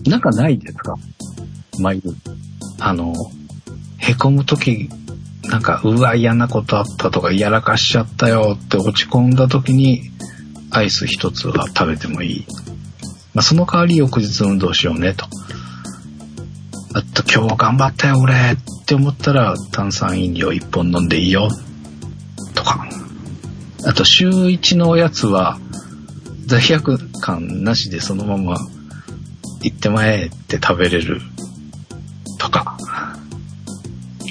[0.08, 0.96] なんかないですか？
[1.80, 2.18] マイルール。
[2.84, 3.14] あの、
[4.00, 4.90] へこむとき、
[5.44, 10.02] なんか、うわ、嫌なことあったとか、やらかしちゃったよって落ち込んだときに、
[10.72, 12.46] アイス一つは食べてもいい。
[13.34, 15.26] まあ、その代わり翌日運動しようねと。
[16.94, 21.50] あと今日頑張ったよ俺って思ったら炭酸飲料一本飲んでいいよ
[22.54, 22.88] とか。
[23.86, 25.58] あと週一のおやつは
[26.48, 28.58] 罪悪感なしでそのまま
[29.62, 31.22] 行ってまえって食べれる
[32.42, 32.78] とか。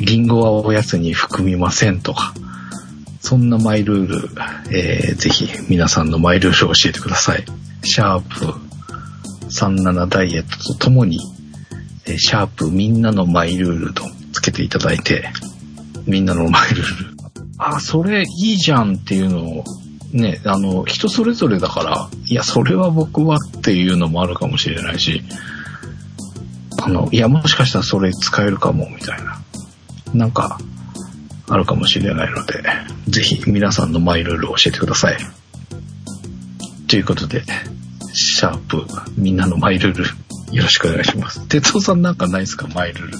[0.00, 2.34] リンゴはおやつに含みませんとか。
[3.20, 4.28] そんなマイルール、
[4.70, 7.44] えー、ぜひ皆さんのマイルールを教えてください。
[7.84, 8.70] シャープ
[9.50, 11.20] 37ダイエットとともに、
[12.06, 15.28] えシャープみんなのマイルールとつけていただいて、
[16.06, 17.16] みんなのマイルール。
[17.58, 19.64] あ、それいいじゃんっていうのを、
[20.12, 25.22] ね、あの、人それぞれだから、いや、それは僕はっていうのもあるかもしれないし、
[26.82, 29.40] あの、いや、もしかしたらそれ使えるかも、みたいな。
[30.14, 30.58] なんか、
[31.48, 32.62] あるかもしれないので、
[33.08, 35.18] ぜひ皆さんのマイルールを教えてください。
[36.88, 37.42] ということで、
[38.12, 40.04] シャープ、みんなのマイルール、
[40.54, 41.46] よろしくお願いします。
[41.48, 42.66] 哲夫さんなんかないですか？
[42.68, 43.18] マイルール。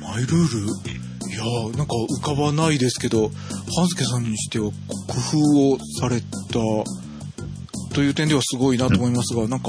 [0.00, 0.90] マイルール？
[1.30, 3.30] いやー、なんか浮かばないですけど、
[3.76, 4.72] 半助さんにしては工
[5.38, 6.26] 夫をされた
[7.94, 9.68] という点ではすごいなと思いますが、なんか、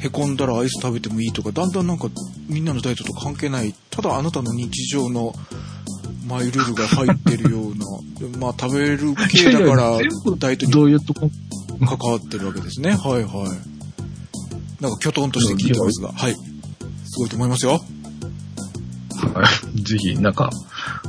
[0.00, 2.08] へこんだらアイス食べてもいいとか、だんだんなんか
[2.48, 5.34] みんなのダイエットと関係ない、ただあなたの日常の
[6.26, 9.98] マイルールが入ってるような、でまあ食べる系だから
[10.38, 11.26] ダイエット
[11.78, 12.92] に関わってるわけですね。
[12.92, 13.70] はいはい。
[14.82, 16.34] なんか、きょとんとして聞いてますが、はい。
[16.34, 17.72] すごいと思いますよ。
[17.72, 17.78] は
[19.74, 19.82] い。
[19.82, 20.50] ぜひ、なんか、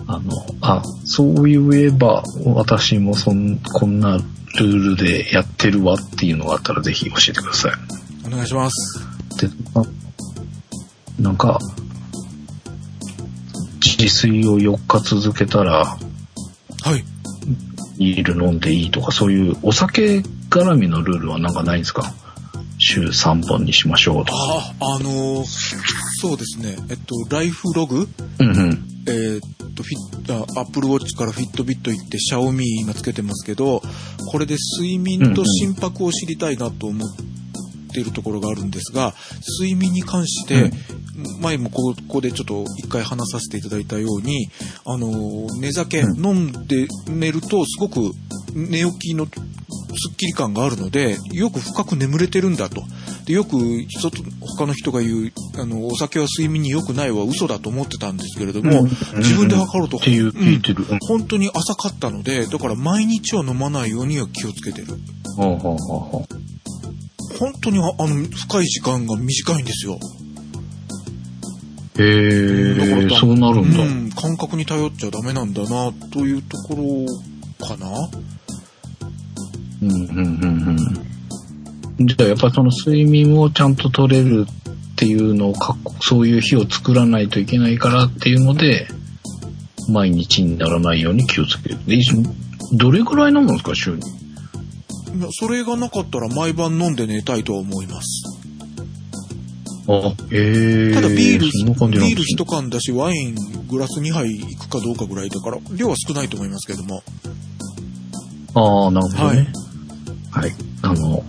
[0.07, 7.71] あの、あ、そう言えば、私もそん、こんなルールでやってるわっていうのがあったらぜひ教えてください。
[8.25, 8.99] お願いします。
[9.39, 9.83] で、あ
[11.21, 11.59] なんか、
[13.83, 15.97] 自炊を4日続けたら、は
[16.97, 17.03] い。
[17.99, 22.13] ビール飲んでいいとか、そういうお酒絡みのルールはなんかないんですか？
[22.79, 24.37] 週3本にしましょうとか。
[24.79, 25.45] あ、あのー
[26.19, 26.75] そうですね。
[26.89, 28.07] えっと、ライフログ？
[28.39, 28.87] うんうん。
[29.07, 29.41] えーっ
[29.75, 33.81] と、フィット、アップルウォッチからフィットビット行って、シャオミ今つけてますけど、
[34.31, 37.09] これで睡眠と心拍を知りたいなと思っ
[37.91, 39.13] ているところがあるんですが、
[39.59, 40.71] 睡眠に関して、
[41.39, 44.49] 前もここでちょっと一回話させていただいたように、
[44.85, 46.25] あのー、寝酒、うん。
[46.25, 48.11] 飲んで寝るとすごく
[48.53, 49.31] 寝起きのす
[50.11, 52.83] っきり感があるので、よく深く眠れてるんだと。
[53.25, 58.83] でよく人と他の人が言う、あの、お酒は睡眠に良くないは嘘だと思ってたんですけれども、
[59.17, 60.85] 自分で測ると、っていう聞いてる。
[60.89, 60.97] うん。
[61.01, 64.87] 本当に浅かったので、だから毎日は飲まないようには気をつけてる。
[65.37, 66.25] ほうほうほうほ
[67.41, 69.97] 本当にああの、深い時間が短いんですよ。
[71.97, 73.81] うへえ、だからそうなるんだ。
[73.81, 77.87] うん、感覚に頼っちゃダメなんだな、というところかな。
[79.81, 80.77] うんうんうん
[81.99, 82.05] うん。
[82.05, 88.87] じゃあやっぱりその睡眠をちゃんと取れるっていうのをかそういう日を作らないといけないからっていうので、
[89.89, 91.79] 毎日にならないように気をつける。
[91.87, 91.97] で
[92.73, 94.20] どれぐらい飲むんですか、週に？
[95.13, 98.23] いやそれがなかったら毎晩飲んで寝たいとは思います。
[99.87, 101.45] あ、ええただビール、
[101.89, 103.35] ビール一缶だし、ワイン
[103.67, 107.03] グラス2杯いくかどうかぐらいだから、量は少ないと思いますけども。
[108.53, 109.53] ああ、なるほどはいね。
[110.31, 110.51] はい。
[110.81, 111.23] あの、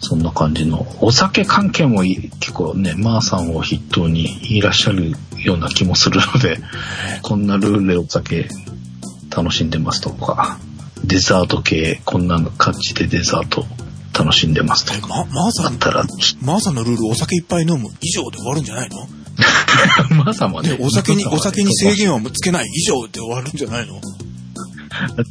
[0.00, 0.86] そんな感じの。
[1.00, 6.58] お酒関係もい結構ね、マーさんを筆頭にいらっしゃるような気もするので、
[7.22, 8.48] こんなルールでお酒
[9.34, 10.58] 楽しんでますとか、
[11.04, 13.64] デザート系、こんな感じでデザート
[14.16, 14.84] 楽しんでます。
[14.84, 15.08] とか。
[15.08, 16.04] ま、マーさん、だったら、
[16.42, 19.06] マーさんのルールお酒いっぱい飲む以上で終わるんじゃないの？
[20.24, 24.00] マーさんはねで、、お酒に、お酒に制限はつけない以上で終わるんじゃないの？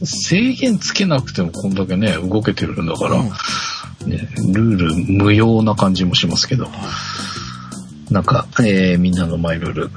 [0.05, 4.09] 制限つけなくてもこんだけね、動けてるんだから、うん。
[4.09, 6.67] ね、ルール無用な感じもしますけど、
[8.09, 9.91] なんか、えーみんなのマイルール、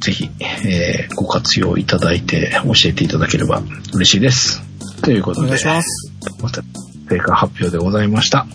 [0.00, 3.62] ぜひ、えーご活用いただいて教えていただければ
[3.94, 4.62] 嬉しいです。
[5.04, 6.12] ということで、お願いします。
[6.42, 6.62] また、
[7.08, 8.46] 成果発表でございました。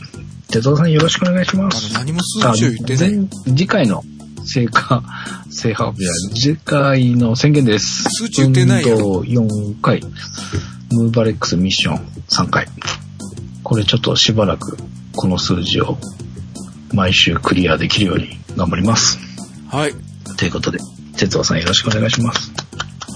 [0.49, 1.93] 哲夫さんよろしくお願いしまあす。
[1.93, 3.17] の、何も数値を言ってない。
[3.17, 4.03] 前次回の
[4.45, 5.03] 成果、
[5.51, 8.03] 成果発表は次回の宣言です。
[8.09, 10.01] 数値言ってないやろ運動4回、
[10.91, 11.97] ムーバレックスミッション
[12.29, 12.67] 3回。
[13.63, 14.77] これちょっとしばらく
[15.15, 15.99] この数字を
[16.93, 19.19] 毎週クリアできるように頑張ります。
[19.67, 19.93] はい。
[20.37, 20.79] ということで、
[21.15, 22.51] 哲夫さんよろしくお願いします。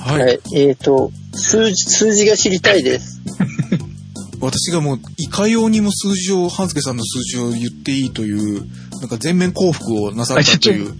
[0.03, 0.21] はい。
[0.21, 0.39] はい。
[0.53, 3.21] えっ、と、数字、数字が知りたいです。
[4.41, 8.67] 私がもう、いかようにも数字を、半助さんの数字を言っていいという
[9.03, 10.93] なんか全面降伏をなさったという。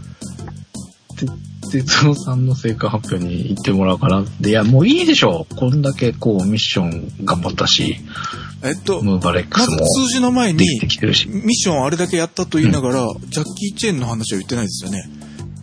[1.71, 4.25] 哲夫さんの成果発表に行ってもらうから。
[4.41, 5.55] で、いや、もういいでしょう。
[5.55, 7.95] こんだけこう、ミッション頑張ったし、
[8.61, 11.29] えっと、ムーバレックまずスも数字の前にで、きてきてるし。
[11.29, 15.09] ミッションあれだけやったと言いながら、ジャッキー・チェーンの話は言ってないですよね。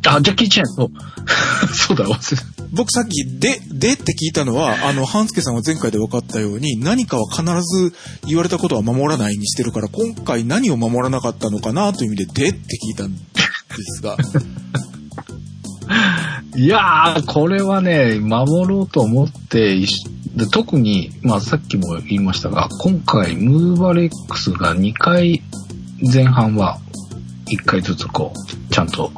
[0.07, 0.91] あ、ジャッキー・チェン、そう。
[1.77, 7.93] そうだ、忘れ僕さっき、で、でって聞いたのは、あの、半助さんは前回で分かったように、何かは必ず
[8.27, 13.21] 言われたことは守らないにしてるから、今回何を守らなかったのかなという意味で、でって聞いたんで
[13.85, 14.17] すが。
[16.57, 19.79] いやー、これはね、守ろうと思って、
[20.37, 25.43] で特に、まあさっきも言いましたが、今回、ムーバレックスが2回、
[26.13, 26.79] 前半は
[27.47, 29.13] 1回ずつこう、ちゃんと、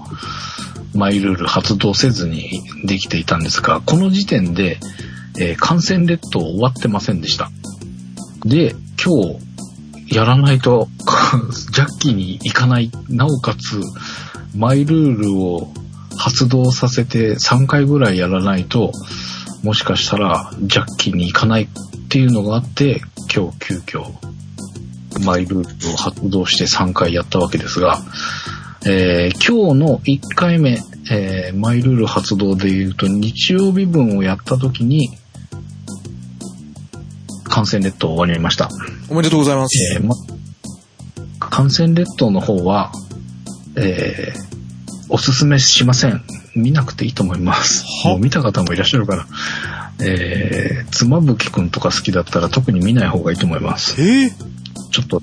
[0.94, 4.78] マイルール発動せずにできていたんですが、この時点で、
[5.38, 7.50] えー感染列島終わってませんでした。
[8.44, 10.88] で、今日、やらないと、
[11.72, 13.80] ジャッキーに行かない、なおかつ、
[14.54, 15.72] マイルールを
[16.18, 18.92] 発動させて3回ぐらいやらないと、
[19.62, 21.68] もしかしたらジャッキーに行かないっ
[22.08, 23.00] ていうのがあって、
[23.34, 24.04] 今日急遽、
[25.24, 28.02] マイルールを発動して3回やったわけですが、
[28.84, 30.78] えー今日の1回目、
[31.10, 35.10] えーマイルール発動で言うと、日曜日分をやった時に、
[37.44, 38.68] 感染列島終わりました。
[39.08, 39.78] おめでとうございます。
[39.94, 40.14] えーま、
[41.38, 42.92] 感染列島の方は、
[43.76, 44.52] えー
[45.14, 46.22] おすすめしません。
[46.56, 47.84] 見なくていいと思います。
[48.02, 48.12] は？
[48.12, 49.26] もう見た方もいらっしゃるから。
[50.00, 54.00] えー、妻夫木くんとか好きだったら特に見ない方がいいと思います。
[54.00, 54.30] えー、
[54.90, 55.22] ちょっと、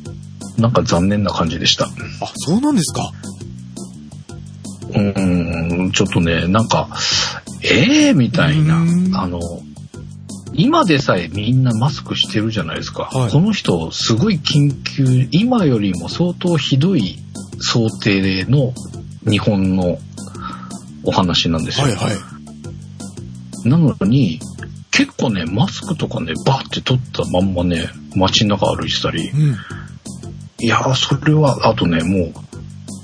[0.59, 1.85] なんか残念な感じでした。
[1.85, 1.89] あ、
[2.35, 3.11] そうなんですか。
[4.89, 6.89] うーん、ちょっとね、なんか、
[7.63, 8.77] ええー、みたいな。
[9.21, 9.39] あの、
[10.53, 13.03] 今でさえみんなマスクしてるじゃないですか。
[13.03, 17.17] はいこの人、すごい緊急、今よりも相当ひどい
[17.59, 18.73] 想定の
[19.29, 19.99] 日本の
[21.03, 21.87] お話なんですよ。
[21.87, 23.69] はいはい。
[23.69, 24.39] なのに、
[24.91, 29.55] 結構ね、マスクとかね、バーって取ったまんまね、街の中歩いてたり、うん。
[30.59, 32.33] いやー、それは、あとね、もう、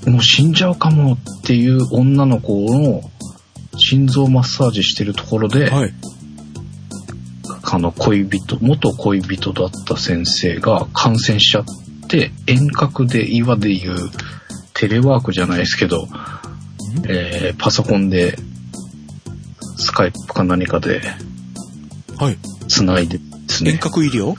[0.06, 3.02] もう死んじゃうかもっていう女の子の
[3.76, 5.92] 心臓マッサージしてるところで、はい。
[7.68, 11.64] あの恋人、元恋人だった先生が感染しちゃっ
[12.08, 13.96] て、遠隔で今で言う
[14.72, 16.06] テレワークじゃないですけど、
[17.08, 18.36] えーパソコンで、
[19.76, 21.02] スカイプか何かで
[22.16, 22.38] はい。
[22.68, 24.34] 繋いでです遠ね、隔医療？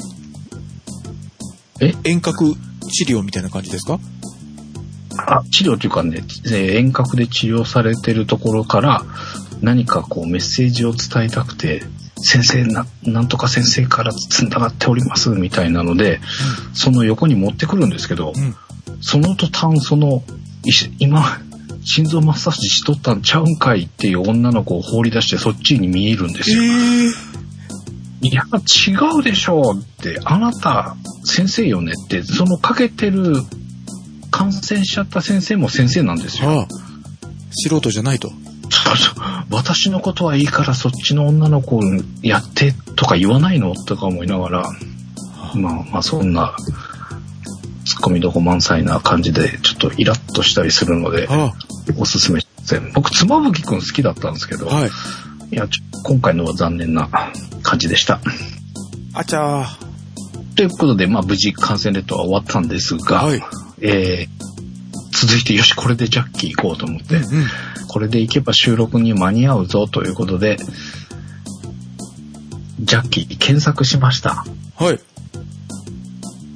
[1.81, 1.93] え？
[2.05, 2.55] 遠隔
[2.89, 3.99] 治療みたいな感じですか？
[5.27, 9.03] あ治療というかね、えー遠隔で治療されてるところから
[9.61, 11.83] 何かこうメッセージを伝えたくて、
[12.19, 16.19] 先生な、なんとか先生から繋がっておりますみたいなので、
[16.73, 18.55] その横に持ってくるんですけど、うん。
[19.01, 20.23] その途端その、
[20.99, 21.39] 今、
[21.83, 26.61] 心臓マッサージしとったんちゃうんかいっていう女の子を放り出してそっちに見えるんですよ。
[26.61, 33.35] えー、いや、違うでしょうって、あなた、先生よねって、そのかけてる、
[34.37, 36.49] 感染しちゃった先生も先生なんですよ。
[36.49, 36.67] はあ。
[37.49, 38.29] 素人じゃないと。
[38.29, 39.15] そうそう
[39.49, 41.81] 私のことはいいからそっちの女の子
[42.21, 44.63] やってとか言わないのとか思いながら、
[45.55, 46.55] まあまあそんな、
[47.85, 51.53] ツッコミどこ満載な感じで、ちょっとイラッとしたりするので、は
[51.97, 52.91] おすすめしません。
[52.93, 54.81] 僕、妻夫木くん好きだったんですけど、あ。
[54.81, 54.89] はい。
[55.51, 57.09] いや、ちょ今回のは残念な
[57.63, 58.19] 感じでした。
[59.13, 60.55] あちゃー。
[60.55, 63.41] ということで、まあ無事感染列島は終わったんですが、はい。
[63.81, 64.47] えー
[65.19, 67.23] 続いて、よし、これでジャッキー行こうと思って、うん。
[67.87, 70.57] これで行けば収録に間に合うぞということで、
[72.81, 74.45] ジャッキー検索しました。
[74.75, 74.99] はい。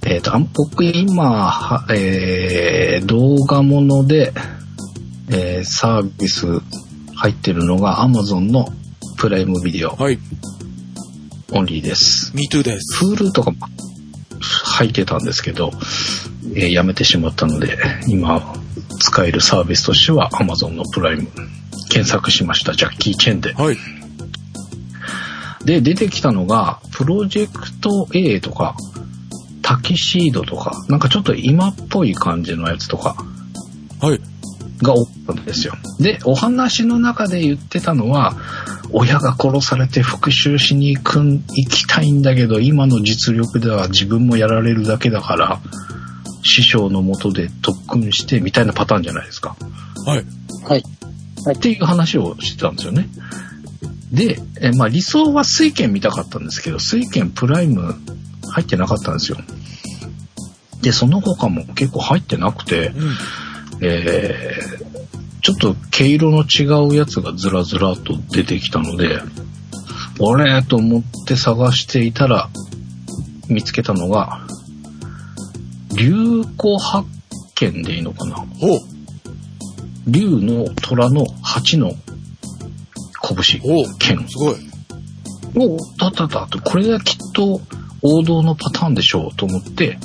[0.05, 4.31] えっ、と、あん僕今、はえー動画もので、
[5.29, 6.45] えーサービス
[7.15, 8.67] 入ってるのが Amazon の
[9.17, 10.19] プライムビデオはい。
[11.51, 12.31] オンリーです。
[12.35, 13.03] me too です。
[13.03, 13.57] Hulu とかも
[14.39, 15.71] 入ってたんですけど、
[16.55, 17.77] えーやめてしまったので、
[18.07, 18.53] 今
[18.99, 21.27] 使えるサービスとしては Amazon のプライム
[21.89, 22.73] 検索しました。
[22.73, 23.53] ジャッキー・チェンで。
[23.53, 23.77] はい。
[25.65, 28.75] で、出てきたのが、プロジェクト A とか、
[29.61, 33.15] タキシードとか、なんかちょっと今っぽい感じのやつとか
[34.01, 34.19] はい。
[34.81, 35.75] が多かったんですよ。
[35.99, 38.35] で、お話の中で言ってたのは、
[38.91, 45.61] 親が殺されて復讐しに行くん、行きたいんだけど、今の実力では自分もやられるだけだから、
[46.43, 49.55] 師匠のもとで特訓してみたいなパターンじゃないですか。
[50.05, 50.25] はい。
[50.63, 50.83] はい。
[51.53, 53.09] っていう話をしてたんですよね。
[54.11, 57.95] で、えまあ理想は水拳見たかったんですけど、水拳プライム
[58.49, 59.37] 入ってなかったんですよ。
[60.81, 63.15] で、その他も結構入ってなくて、うん。
[63.81, 64.91] えー
[65.41, 72.49] ちょっと毛色の違うやつがずらずらと出てきたので、あれと思って探していたら、
[73.49, 74.45] 見つけたのが、
[75.95, 77.07] 竜子発
[77.55, 78.45] 見でいいのかな？
[78.61, 78.79] おう
[80.07, 81.93] 竜の虎の八の
[83.21, 84.55] 拳、おう剣すごい。
[85.55, 87.61] おだっただって、これがきっと
[88.01, 89.99] 王道のパターンでしょうと思って、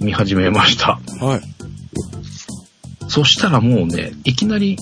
[0.00, 1.00] 見始めました。
[1.20, 1.40] はい。
[3.08, 4.78] そしたらもうね、いきなり、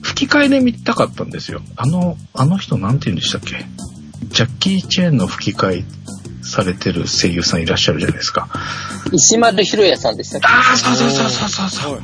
[0.00, 1.60] 吹き替えで見たかったんですよ。
[1.76, 3.66] あの、あの人なんて言うんでしたっけ？
[4.28, 5.84] ジャッキー・チェーンの吹き替え
[6.42, 8.48] されてる声優さんいらっしゃるじゃないですか。
[9.12, 10.46] 石丸ひろやさんでしたっけ？
[10.46, 12.02] ああ、そうそうそうそうそう。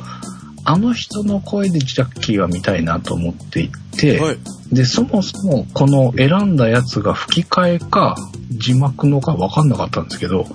[0.67, 4.37] あの人の声でジャッキーは見たいなと思っていて、はい。
[4.71, 8.15] で、そもそもこの選んだやつが吹き替えか
[8.49, 10.47] 字幕のか分かんなかったんですけど、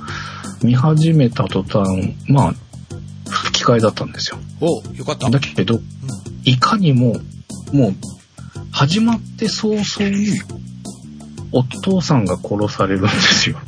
[0.64, 2.54] 見始めた途端、まあ、
[3.30, 4.38] 吹き替えだったんですよ。
[4.60, 5.30] おうよかった。
[5.30, 5.80] だけど、
[6.44, 7.14] いかにも、
[7.72, 7.94] もう、
[8.72, 10.40] 始まって早々に、
[11.52, 13.58] お父さんが殺されるんですよ。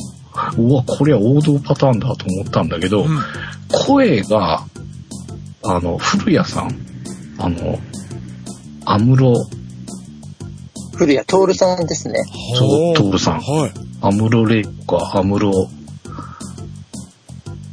[0.57, 3.19] うわ、これは王道パターンだと思ったんだけど、うん。
[3.87, 4.65] 声が、
[5.63, 6.75] あの、古谷さん、
[7.39, 7.79] あの、
[8.85, 9.35] 安室、
[10.95, 12.15] 古谷徹さんですね。
[12.57, 13.73] そう徹さんはい。
[14.01, 15.53] 安室玲子か、安室、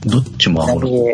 [0.05, 0.87] どっちも安室。
[0.87, 1.13] 違う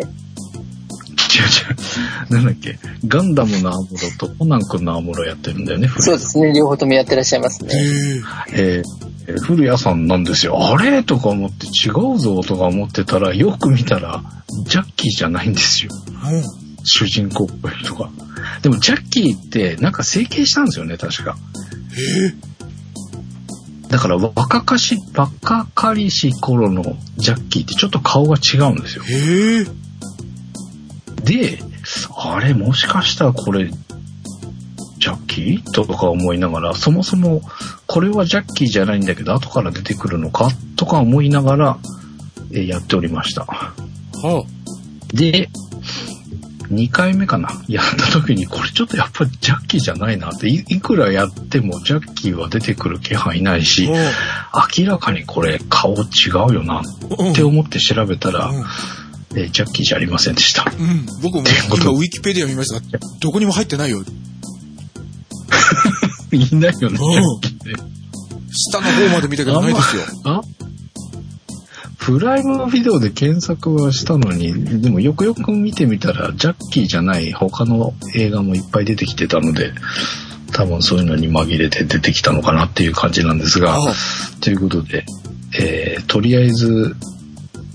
[2.30, 2.42] 何う。
[2.42, 2.78] なんだっけ？
[3.06, 6.52] ガンダムの安室とコナン君の安室やってるんだよね、古谷そうですね。
[6.54, 7.74] 両方ともやってらっしゃいますへね。
[7.74, 7.82] え。
[8.52, 10.56] えーえー古谷さんなんですよ。
[10.58, 11.02] あれ？
[11.02, 14.22] とか思って違うぞとか思ってたら、よく見たら、
[14.66, 15.90] ジャッキーじゃないんですよ。
[15.92, 16.42] うん。
[16.84, 18.08] 主人公っぽい人が。
[18.62, 21.32] でもジャッキーってなんか整形したんですよね、確か。
[21.32, 22.34] へえ。
[23.88, 29.04] だから若かし、若かりし頃のジャッキーってちょっと顔が違うんですよ。
[29.04, 29.64] へえ。
[31.24, 31.58] で、
[32.16, 35.72] あれもしかしたらこれ、ジャッキー？
[35.72, 37.42] とか思いながら、そもそも
[37.86, 40.48] これはジャッキーじゃないんだけど、後から出てくるのか？
[40.76, 41.78] とか思いながら、
[42.52, 43.44] えーやっておりました。
[43.44, 43.72] は
[45.12, 45.48] で、
[46.68, 47.48] 2回目かな？
[47.68, 53.88] やった時に、これちょっとやっぱりジャッキーじゃないなって、いいくらやってもジャッキーは出てくる気配ないし、
[54.52, 54.66] あ。
[54.76, 56.04] 明らかにこれ顔違
[56.50, 56.82] うよな
[57.18, 57.32] うん。
[57.32, 58.64] って思って調べたら、うん
[59.36, 60.64] えージャッキーじゃありませんでした。
[60.64, 61.06] うん。
[61.22, 64.02] 僕も今ウィキペディア見ましたが、どこにも入ってないよ。
[66.36, 66.98] いないよね。
[68.50, 70.02] 下の方まで見たけどないですよ。
[70.24, 70.40] あ
[71.98, 79.72] プライムビデオで検索はしたのに、でもよくよく見てみたら、ジャッキーじゃない他の映画もいっぱい出てきてたので、
[80.52, 83.80] 多分そういうのに紛れて出てきたのかなっていう感じなんですが、あ
[84.40, 85.04] ということで、
[85.58, 86.94] えーとりあえず、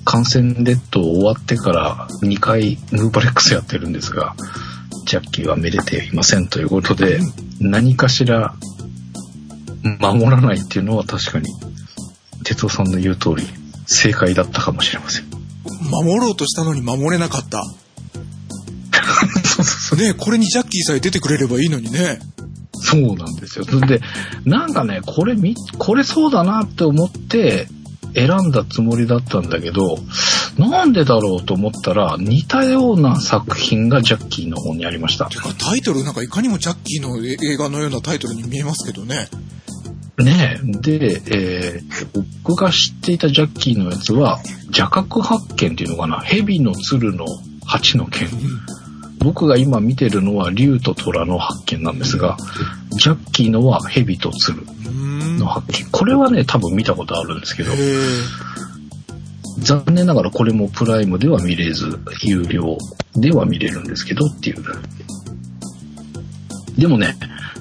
[0.06, 4.36] 感染列島終わってから2回ムーバレックスやってるんですが、
[5.06, 7.20] ジャッキーはめでていませんということで、
[7.60, 8.56] 何かしら
[10.00, 11.48] 守らないっていうのは確かに、
[12.44, 13.48] 哲夫さんの言う通り、
[13.86, 15.26] 正解だったかもしれません。
[15.90, 17.64] 守ろうとしたのに守れなかった。
[19.44, 20.00] そうそうそう。
[20.00, 22.20] ねこれにジャッキーさえ出てくれればいいのにね。
[22.74, 23.66] そうなんですよ。
[23.66, 24.02] で、
[24.46, 27.68] なんかね、これみ、これそうだなって思って
[28.16, 29.98] 選んだつもりだったんだけど、
[30.70, 35.38] なんでだろうと思ったら、似たような作品がジャッキーの方にありましたて。
[35.38, 39.28] かタイトルなんかいかにもジャッキーの映画のようなタイトルに見えますけどね。
[40.18, 40.72] ねえ。
[40.82, 47.26] で、えー僕が知っていたジャッキーのやつは、邪覚発見っていうのかな蛇の鶴の
[47.66, 48.28] 八の剣。
[49.20, 52.38] 僕が今見てるのは竜と虎の発見なんですが、
[52.98, 54.66] ジャッキーのは蛇と鶴。
[55.38, 55.90] の発見。
[55.92, 57.72] これはね、多分見たことあるんですけど。
[59.62, 62.78] 残念ながらこれもプライムでは見れず、有料
[63.16, 64.64] では見れるんですけどっていう。
[66.78, 67.16] でもね、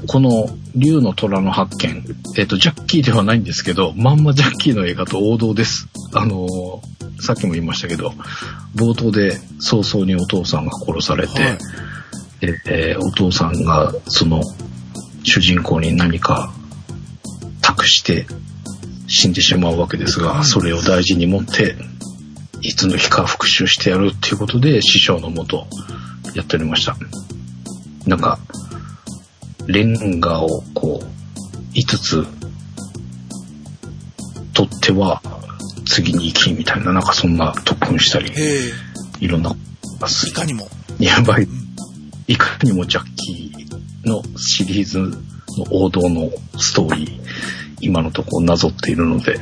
[0.06, 2.04] この竜の虎の発見、
[2.38, 5.88] えっ、と、ジャッキーではないんですけど、まんまジャッキーの映画と王道です。
[6.14, 8.14] あのーさっきも言いましたけど、
[8.74, 11.58] 冒頭で早々にお父さんが殺されて、はい
[12.66, 14.42] えーお父さんがその
[15.22, 16.50] 主人公に何か
[17.60, 18.26] 託して
[19.12, 21.74] 死んでしまうわけですが、それを大事に持って、
[22.62, 25.66] いつの日か復讐してやるっていうことで師匠のもと
[26.34, 26.96] やっておりました。
[28.06, 28.38] なんか、
[29.66, 32.26] レンガをこう、5つ
[34.52, 35.20] 取っては
[35.86, 38.32] 次に行きみたいな、なんかそんな特訓したり。
[39.18, 39.56] いろんな、
[40.28, 40.68] いかにも。
[41.00, 41.48] やばい。
[42.28, 45.10] いかにもジャッキーのシリーズの
[45.70, 49.38] 王道のストーリー、今のところなぞっているので、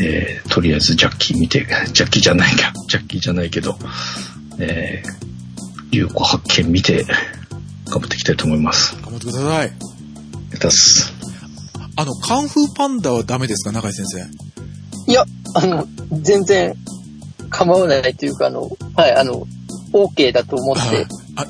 [0.00, 3.78] えーとりあえずジャッキー見て、ジャッキーじゃないか、ジャッキーじゃないけど、
[4.58, 5.28] えー
[5.90, 7.04] 流行発見見て、
[7.86, 8.94] 頑張っていきたいと思います。
[9.02, 9.66] 頑張ってください。
[9.66, 9.72] や
[10.56, 11.14] ったっす。
[11.96, 13.72] あの、カンフーパンダはダメですか？
[13.72, 14.18] 中井先生。
[15.10, 15.24] いや、
[15.54, 15.86] あの、
[16.20, 16.74] 全然
[17.48, 19.46] 構わないというか、あの、はい、あの、
[19.94, 21.06] OK だと思って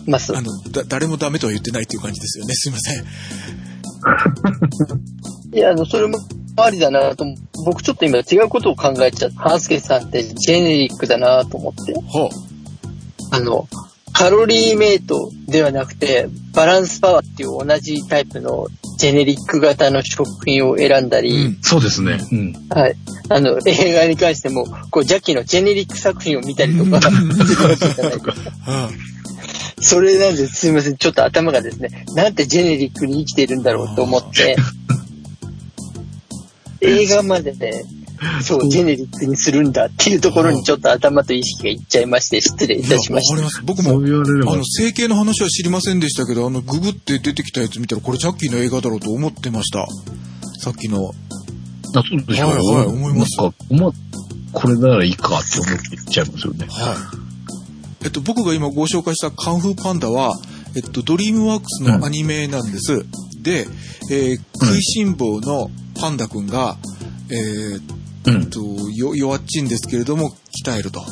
[0.07, 0.37] ます。
[0.37, 2.55] あの、だ、誰もダメとは言ってないっていう感じですよね。
[2.55, 3.05] すいません。
[5.59, 6.19] いや、あの、それも
[6.57, 7.27] ありだなと、
[7.65, 9.41] 僕ちょっと今違うことを考えちゃった。
[9.41, 11.95] ハンスケさんってジェネリックだなと思って。
[12.07, 12.29] ほう。
[13.33, 13.67] あの、
[14.13, 21.59] カロリーメイトではなくて、バランスパワーっていう同じタイプのジェネリック型の食品を選んだり、うん。
[21.61, 22.21] そうですね。
[22.31, 22.53] うん。
[22.71, 22.95] はい。
[23.31, 27.01] あの、映画に関しても、こう、ジャッキーのジェネリック作品を見たりとか、
[28.67, 28.89] あ
[29.81, 30.97] それなんです、すいません。
[30.97, 34.57] ちょっと頭がですね、なんてジェネリックに生きてるんだろうと思って、
[36.81, 37.85] 映画までね、
[38.43, 43.37] そう、ジェネリックにするんだっていうところにちょっと頭と意識がいっちゃいまして、失礼いたしました。
[43.37, 43.83] いやわかります。
[43.83, 49.87] 僕もあの、、整形の話は知りませんでしたけど、あの、ググって出てきたやつ見たら、これジャッキーの映画だろうと思ってました。
[50.59, 51.13] さっきの。
[51.95, 53.93] あ、そうでしょはいはい思いますなんか、まあ、
[54.53, 56.67] これならいいかって思って言っちゃいますよね。
[56.69, 56.97] はい。
[58.05, 60.35] えっと、僕が今ご紹介したカンフーパンダは、
[60.75, 63.07] えっと、ドリームワークスのアニメなんです。
[63.43, 63.67] で、
[64.11, 65.71] えー食いしん坊の
[66.01, 66.77] パンダくんが、
[67.31, 69.17] えーっうん。
[69.17, 70.31] 弱っちいんですけれども、
[70.65, 71.03] 鍛えると。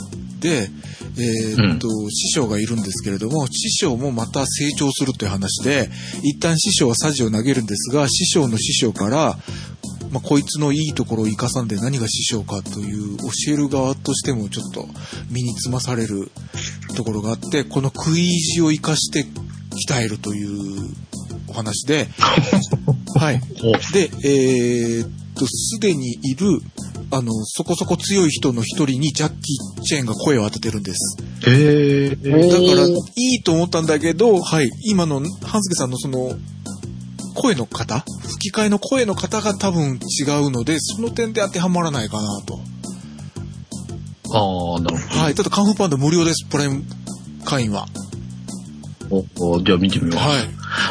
[0.41, 0.69] で、
[1.19, 5.89] えーっと、師匠がいるんですけれども、師匠もまた成長するという話で、
[6.23, 9.39] 一旦師匠はサジを投げるんですが、師匠の師匠から、
[10.11, 14.87] まあ、こいつのいいところを生かさんで何が師匠かという教える側としてもちょっと
[15.31, 16.31] 身につまされる
[16.95, 19.25] ところがあって、この食い意地を生かして
[19.89, 20.91] 鍛えるという
[21.49, 22.09] お話で、
[23.19, 23.41] はい。
[23.63, 26.61] おで、えーっと、すでにいる、
[27.11, 31.17] あの、そこそこ強い人の一人にジャッキー・チェーンが声を当ててるんです。
[31.47, 32.17] へえ。
[32.17, 36.37] だから、いいと思ったんだけど、はい、今の、ハンスケさんのその、
[37.35, 38.03] 声の方？
[38.23, 42.59] 吹き替えの声の方が多分違うので、その点で当てはまらないかなと。
[44.33, 46.83] ああ、なるはい、ただカンフーパンダ無料です、プライム
[47.45, 47.87] 会員は。
[49.11, 49.51] ほど。
[49.51, 50.17] おじゃあ見てみよう。
[50.19, 50.35] は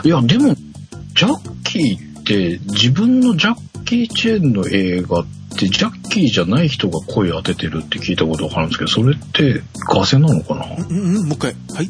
[0.03, 0.07] い。
[0.07, 5.25] いや、でも、ジャッキー自分のジャッキー・チェーンの映画っ
[5.57, 10.65] て、ジャッキーじゃない人が声当ててるって聞いたことがあるんですけど、それってガセなのかな？
[10.89, 11.55] うんうん、もう一回。
[11.73, 11.89] はい。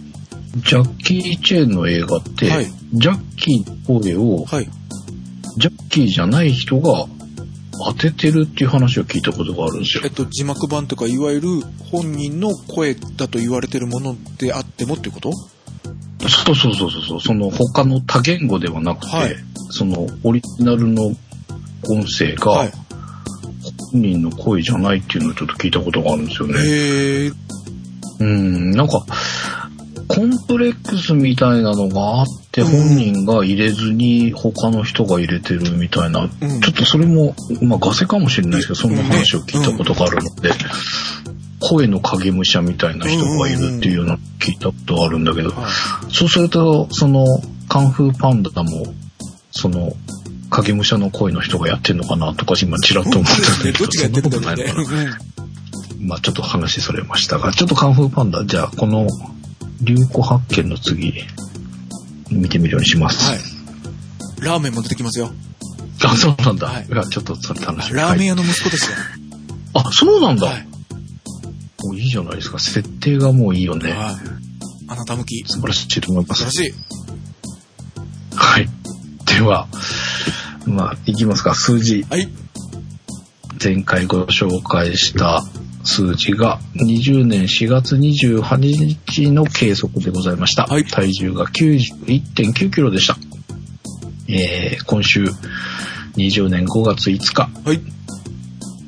[0.58, 4.70] ジャッキー・チェーンの映画って、はいジャッキーの声を、はい。
[5.58, 7.08] ジャッキーじゃない人が
[7.86, 10.12] 当ててるっていう話を聞いたことがあるんですよえっ。
[10.12, 11.48] と、字幕版とか、いわゆる
[11.92, 15.32] 本人の声だと言われてるものであってもっていうこと？
[16.22, 19.36] そうそうそうそうそう、その他の多言語ではなくて、はい。
[19.70, 21.04] そのオリジナルの
[21.88, 22.72] 音声が、はい。
[23.92, 26.60] 本人の声じゃないっていうのをちょっと聞いたことがあるんですよね。
[26.60, 27.32] へえ。
[28.20, 29.06] うん、なんか、
[30.08, 32.68] コンプレックスみたいなのがあって、うん。
[32.68, 36.30] 本人が入れずに他の人が入れてるみたいな、うん。
[36.62, 40.52] ちょっとそれも、まあ、ガセかもしれないですけど、そんな話を聞いたことがあるので、
[41.60, 45.70] 声の影武者みたいな人がいるっていうのを聞いたことがあるんだけど、は
[46.10, 47.26] いそうすると、その、
[47.68, 48.86] カンフーパンダも、
[49.52, 49.94] その、
[50.50, 55.18] 影武者の声の人がやってんのかなとか、今ちらっと思ってたんだけど、そんなことないのかな。
[56.00, 59.08] まあちょっと話それましたが、ちょっとカンフーパンダ、じゃあこの
[59.82, 61.14] 流行発見の次、
[62.30, 63.32] 見てみるようにします。
[63.32, 63.40] はい。
[64.42, 65.32] ラーメンも出てきますよ。
[66.04, 66.68] あ、そうなんだ。
[66.68, 68.00] はいちょっとそれ楽しみ。
[68.00, 68.98] ラーメンはい屋の息子ですよ。
[69.74, 70.48] あ、そうなんだ。
[70.48, 70.68] はい。
[71.86, 72.58] もういいじゃないですか。
[72.58, 73.92] 設定がもういいよね。
[73.92, 74.16] はい。
[74.88, 75.44] あなた向き。
[75.46, 76.46] 素晴らしいと思います。
[76.46, 78.36] 素晴らしい。
[78.36, 78.68] はい。
[79.26, 79.68] では、
[80.66, 81.54] まあ、いきますか。
[81.54, 82.04] 数字。
[82.10, 82.28] はい。
[83.64, 85.44] 前回ご紹介した
[85.84, 90.66] 数字が20年4月28日の計測でございました。
[90.66, 93.16] はい体重が91.9キロでした。
[94.28, 95.26] えー、今週
[96.18, 97.80] 20年5月5日、はい。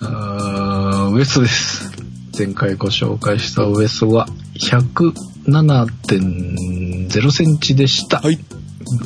[0.01, 1.93] あーウエストです。
[2.37, 4.27] 前回ご紹介したウエストは
[4.59, 8.21] 107.0センチでした。
[8.21, 8.41] はい。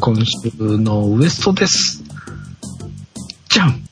[0.00, 2.02] 今週のウエストです。
[3.50, 3.86] じゃん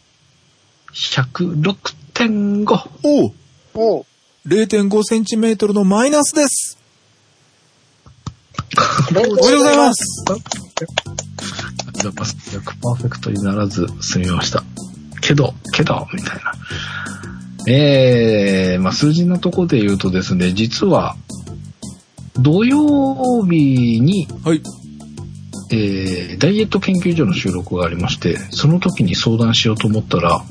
[0.97, 2.91] !106.5!
[3.03, 3.33] おう
[3.75, 4.07] おう
[4.47, 6.79] 0.5センチメートルのマイナスです。
[9.11, 10.25] おめでとうございます。
[10.29, 10.65] ありがとう
[11.93, 12.57] ございます。
[12.57, 14.63] 100パーフェクトにならず済みました。
[15.21, 16.53] けど、けど、みたいな。
[17.69, 21.17] えー、まあ数字のところで言うとですね、実は、
[22.39, 24.63] 土曜日に、はい。
[25.73, 30.45] えー、ダイエット研究所の収録がありまして、その時に相談しようと思ったら、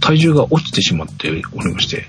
[0.00, 1.42] 体重が落ちてしまっており
[1.74, 2.06] まして、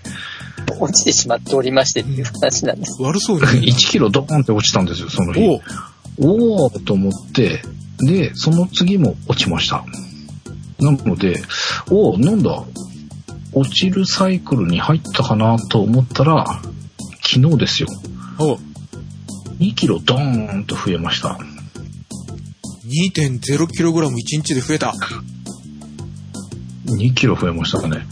[0.80, 3.02] 落ちてしまっておりましてっていう話なんです。
[3.02, 3.44] 悪そうに。
[3.44, 5.42] 1キロドーンって落ちたんですよ、その日。
[5.42, 5.62] おう
[6.22, 7.62] おーと思って、
[8.00, 9.86] で、その次も落ちました。
[10.80, 11.42] なので、
[11.90, 12.64] おーなんだ、
[13.54, 16.62] 落ちるサイクルに入ったかなと思ったら、
[17.22, 17.90] 昨日ですよ。
[18.38, 18.58] おう
[19.60, 21.38] 2キロドーンと増えました。
[22.86, 24.94] 2.0kg1 日で増えた。
[26.90, 28.06] 2キロ増えましたかね。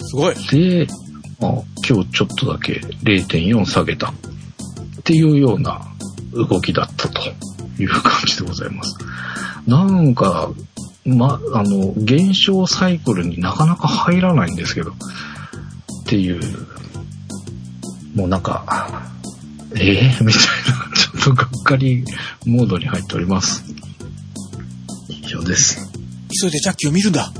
[0.00, 0.34] すごい。
[0.50, 0.86] で、
[1.40, 1.52] まあ、
[1.88, 4.14] 今日ちょっとだけ0.4下げたっ
[5.04, 5.80] ていうような
[6.32, 7.20] 動きだったと
[7.78, 8.96] いう感じでございます。
[9.66, 10.50] なんか、
[11.04, 14.94] ま、あの、減少サイクルになかなか入らないんですけど、っ
[16.06, 16.40] ていう、
[18.14, 19.10] もうなんか、
[19.76, 22.04] ええみたいな、ちょっとがっかり
[22.46, 23.64] モードに入っております。
[25.08, 25.90] 以上です。
[26.40, 27.32] 急いでジャッキーを見るんだ。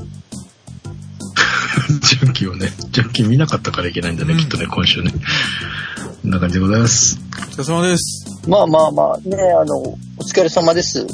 [2.01, 5.11] ジャンキーをね、ジャンキー見なかったからいけないんだね、うんきっとね、今週ね。
[5.11, 7.17] こんな感じでございます。
[7.37, 8.25] お疲れ様です。
[8.47, 11.05] まあまあまあ、ね、あの、お疲れ様です。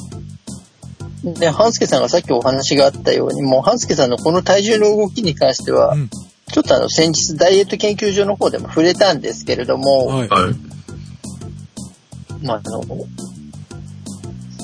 [1.24, 6.10] ね、半助さんがさっきお話があったように、もう半助さんのこの体重の動きに関しては、うん。
[6.51, 10.30] ちょっとあの、先日ダイエット研究所の方でも触れたんですけれども、はい。
[10.30, 12.45] はい。
[12.45, 12.84] まああの、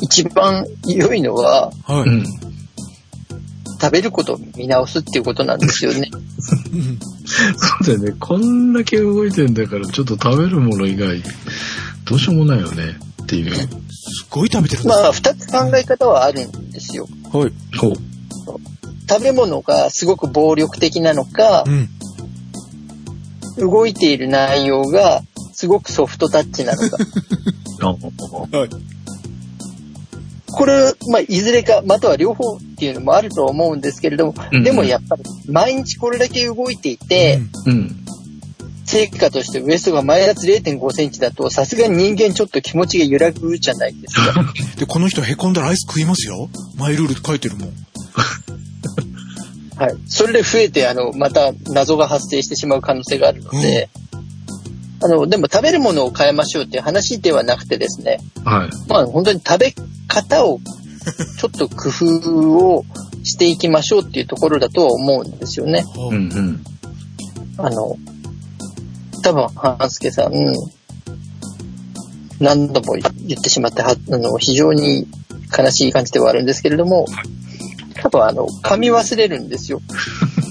[0.02, 2.10] 一番良いのは、はい。
[2.10, 2.51] うん。
[3.82, 6.11] 食べることを見直すっていうことなんですよね。
[6.13, 6.99] うん
[7.57, 8.15] そうだよね。
[8.19, 11.21] こんだけ動いてんだから、ちょっと食べるもの以外、
[12.05, 12.97] どうしようもないよね。
[13.23, 13.55] っていう。
[13.55, 17.07] すごい食べてるんですまあ、二つ考え方はあるんですよ。
[17.34, 17.53] はい。
[17.77, 17.93] ほう。
[19.09, 21.89] 食べ物がすごく暴力的なのかう、ん。
[23.69, 25.21] 動いている内容が
[25.53, 26.97] すごくソフトタッチなのか。
[27.82, 28.69] あはい。
[30.54, 37.97] これ、まあ、いずれか、または両方っていうのもあると思うんですけれども、うんでもやっぱり、毎日これだけ動いていて、うん。
[38.86, 44.54] 成果としてウエストがマイナス0.5センチだと、さすがに人間ちょっと気持ちが揺らぐじゃないですか。
[44.78, 46.49] で、この人凹んだらアイス食いますよ。
[46.76, 47.74] マイルールって書いてるもん。
[49.78, 49.95] はい。
[50.08, 53.89] それで増えて、あの、また謎が発生してしまう可能性があるので、
[55.04, 58.70] あの、でも食べるものを変えましょうっていう話ではなくてですね、はい。
[58.88, 59.74] まあ本当に食べ
[60.08, 60.60] 方を
[61.39, 62.86] ちょっと工夫を
[63.24, 65.84] していきましょうっていうところだとは思うんですよね。
[65.97, 66.64] うんうん。
[67.58, 67.97] あの、
[69.24, 70.34] 多分、半助さん、
[72.39, 75.08] 何度も言ってしまっては、あの、非常に
[75.58, 77.06] 悲しい感じではあるんですけれども、
[77.95, 79.82] 多分、あの、噛み忘れるんですよ。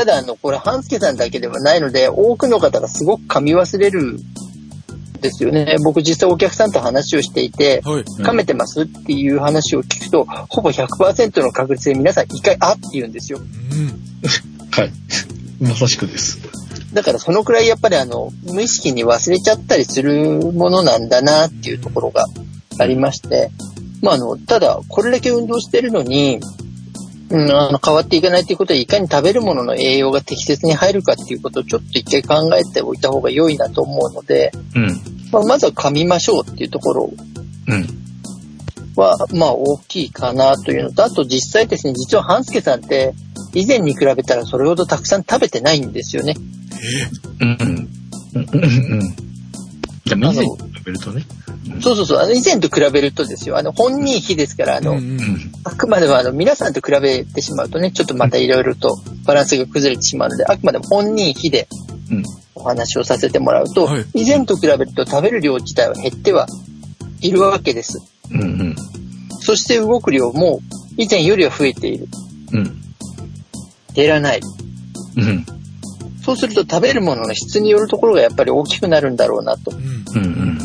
[0.00, 4.16] ただ、あの、これ、半助さんだけではないので、多くの方がすごく噛み忘れるん
[5.20, 5.76] ですよね。
[5.84, 8.02] 僕、実際お客さんと話をしていて、はい。
[8.02, 13.40] 噛めてますっていう話を聞くと、ほぼ100%の確率で皆さん一回、あって言うんですよ。
[13.40, 13.46] うん。
[14.70, 14.92] はい。
[15.60, 16.38] まさしくです。
[16.94, 22.24] だからそのくらいやっぱりあの、無意識に忘れちゃったりするものなんだなっていうところが
[22.78, 23.50] ありまして、
[24.00, 26.40] まああの、ただこれだけ運動してるのに、
[27.30, 34.86] うん、あの変わっていかないということは、いかに食べるものの栄養が適切に入るかっていうことをちょっと一回考えておいた方が良いなと思うので、うん。
[35.30, 37.12] まあ、まずは噛みましょうっていうところ
[37.68, 37.86] うん。
[38.96, 43.14] は、まあ大きいかなというのと、あと実際ですね、実は半助さんって、
[43.54, 46.34] 以前に比べたらそれほどたくさん食べてないんですよね。
[47.40, 47.88] うんうん。
[48.34, 49.16] うんうんうん。
[50.04, 51.24] じゃあ、以前に比べるとね。
[51.82, 55.00] そうそうそう、あの以前と比べるとですよ、あの本人比ですから、あの、うんう。
[55.00, 55.52] うんん。
[55.64, 61.68] あくまでもあの皆さんと比べてしまうとね、ちょっとまたいろいろとバランスが崩れてしまうので、あくまでも本人比で
[62.10, 62.22] うん
[62.54, 66.46] お話をさせてもらうと、はい以前と比べると食べる量自体は減っては
[67.20, 68.00] いるわけです。
[68.30, 68.76] うんうん。
[69.40, 70.60] そして動く量も
[70.96, 72.08] 以前よりは増えている。
[72.52, 72.82] うん。
[73.94, 74.40] 減らない。
[75.16, 75.46] うん。
[76.22, 79.70] そうすると食べるものの質によるところがやっぱり大きくなるんだろうなと。
[79.70, 79.78] うん。
[79.78, 80.59] うんうん。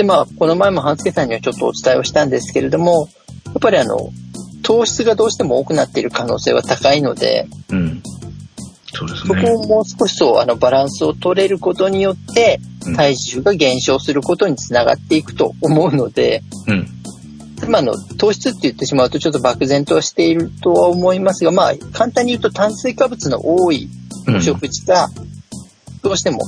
[0.00, 3.10] で、まあ、この前も半助さんにはちょっとお伝えをしたんですけれども、
[3.44, 4.10] やっぱりあの、
[4.62, 8.02] 糖質がどうしても多くなっている可能性は高いので、うん。
[8.86, 9.42] そそうですね。
[9.42, 16.88] こをもう少しそう、あの、バランスを取れることによってうん、体重が減少することにつながっていくと思うので、うん。
[17.62, 23.90] 今の糖質って言ってしまうとちょっと漠然とはしているとは思いますが、まあ、簡単に言うと炭水化物の多い
[24.40, 25.10] 食事が、
[26.02, 26.38] どうしても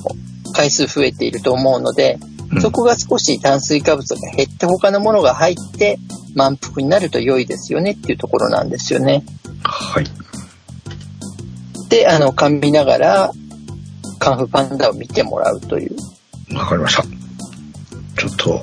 [0.54, 5.98] 回数増えていると思うので、うんそこが少し炭水化物が減って他のものが入って
[6.34, 9.24] 満腹になると良いですよねっていうところなんですよね。
[9.62, 10.04] はい。
[11.88, 13.32] で、あの、噛みながら、
[14.18, 15.96] カンフーパンダを見てもらうという。
[16.54, 17.02] わかりました。
[17.02, 18.62] ちょっと、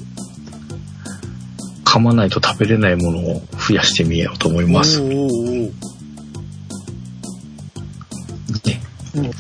[1.86, 5.02] 噛まないと食べれないものを増やしてみようと思います。
[5.02, 5.90] おーおーおー
[9.22, 9.32] ね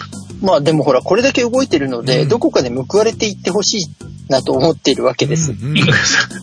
[0.42, 3.86] まあでもほら、これだけ動いてるので、うんどこかで報われていってほしい
[4.30, 5.52] なと思っているわけです。
[5.52, 5.86] うんうん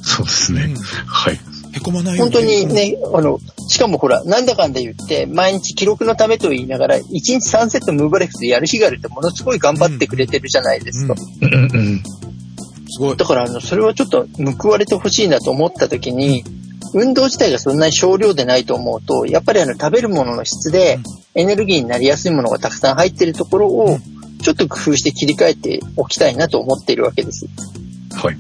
[0.02, 0.74] そうですね。
[1.06, 1.40] はい。
[1.72, 2.66] へこまないよ本当に。
[2.66, 3.38] ね、あの、
[3.68, 11.14] しかもほら、なんだかんだ言って、毎日記録のためと言いながら、1日3セットムーバレックスやる日があるってものすごい頑張ってくれてるじゃないですか。
[11.42, 12.02] うんうんうん。
[12.88, 13.16] すごい。
[13.16, 14.26] だから、あの、それはちょっと
[14.58, 16.44] 報われてほしいなと思った時に、
[16.94, 20.98] 運動自体がそんなに少量でないと思うと、やっぱりあの、食べるものの質で、
[21.34, 23.98] エネルギーになりやすいものがたくさん入ってるところを、
[24.42, 27.46] ちょっと工夫して切り替えておきたいなと思っているわけです。
[28.14, 28.36] はい。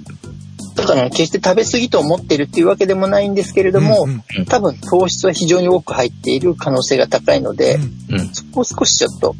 [0.74, 7.76] だから、決して食べ過ぎと思ってるっていうわけでもないんですけれども、うんうん多分糖質は非常に多く入っている可能性が高いので、
[8.10, 8.28] うんうん。
[8.34, 9.34] そこを少しちょっと、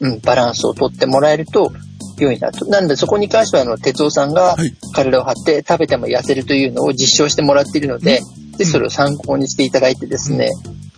[0.00, 1.72] うん、バランスをとってもらえると
[2.18, 2.64] 良いなと。
[2.66, 8.20] なのでそこに関しては、あの、哲夫さんがはい体を張って食べても痩せるというのを実証してもらっているので、
[8.58, 10.50] で、それを参考にしていただいてですね、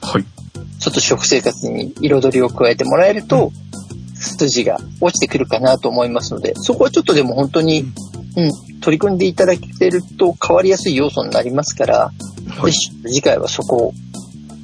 [0.03, 0.25] はい。
[0.79, 3.53] ちょっと食生活に彩りを加えてもらえると、
[4.15, 7.85] 筋が落ちてくるかなと思いますので、そこはちょっとでも本当に、
[8.37, 12.31] うん、取り組んでいただけると変わりやすい要素になりますから、はい
[12.65, 13.93] ぜひ次回はそこを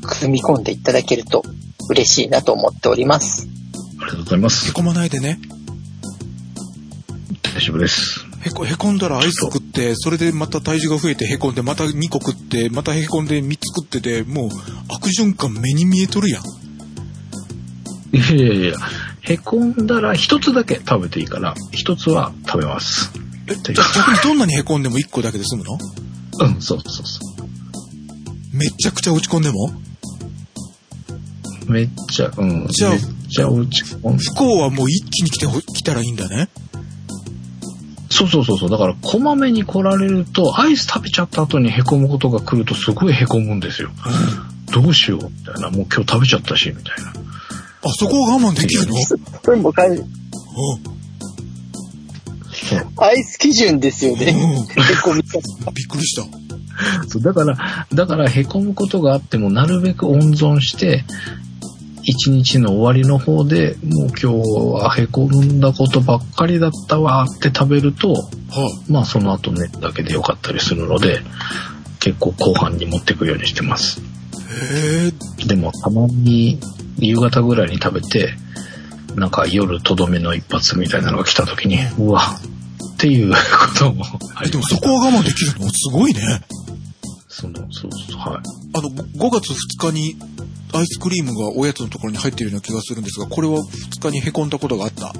[0.03, 1.43] 組み込んでいただけると
[1.89, 3.49] 嬉しいなと思っております。
[4.01, 4.73] ありがとうございますへ。
[4.73, 5.39] こまないでね。
[7.43, 8.26] 大丈夫です。
[8.47, 14.51] へこ、へこんだらアイス食って、それでまた体重が増えてへこんで、また2個食って、またへこんで3つ食ってて、もう
[14.89, 16.45] 悪循環目に見えとるやん。
[18.17, 18.75] いやいやいや、
[19.23, 23.11] へこんだら一つだけ食べていいから、一つは食べます。
[23.49, 25.79] え、じゃあ逆にどんなにへこんでも1個だけで済むの？
[26.39, 27.21] うん、そうそうそ
[28.53, 29.73] めちゃくちゃ落ち込んでも？
[31.69, 31.73] う。
[31.73, 32.69] めっちゃ、うん。
[32.69, 36.49] じゃあめっちゃ落ち込ん不幸はもう一気に来てほ、来たらいいんだね。
[38.17, 38.71] そうそうそうそう。
[38.71, 43.91] だから、こまめに来られると、アイス食べちゃった後に凹むことが来るとすごい凹むんですよ。
[44.73, 45.69] どうしようみたいな。
[45.69, 47.11] もう今日食べちゃったし、みたいな。
[47.11, 48.97] あ、そこを我慢できるの？
[49.45, 49.73] それも。
[52.97, 54.27] アイス基準ですよね。
[54.27, 56.23] うん結構見たうんびっくりした。
[57.09, 61.05] そうだから、だから凹むことがあっても、なるべく温存して、
[62.09, 68.25] 一日の終わりの方で、もう今日は凹んだことばっかりだったわって食べると、は
[68.89, 71.21] まあその後寝るだけでよかったりするので、
[71.99, 74.01] 結構後半に持っていくようにしてます。
[75.49, 76.61] でもたまに
[76.99, 78.35] 夕方ぐらいに食べて、
[79.17, 82.23] なんか夜とどめの一発みたいなのが来た時に、うわ、
[82.95, 83.37] っていうこ
[83.77, 84.05] とも
[84.49, 85.69] でもそこは我慢できるの？
[85.71, 86.21] すごいね。
[87.39, 88.43] その、そうそう、はい。
[88.74, 90.16] あの、5月2日に
[90.72, 95.12] アイスクリームがおやつのところに入ってるような気がするんですが、これは2日に凹んだことがあった？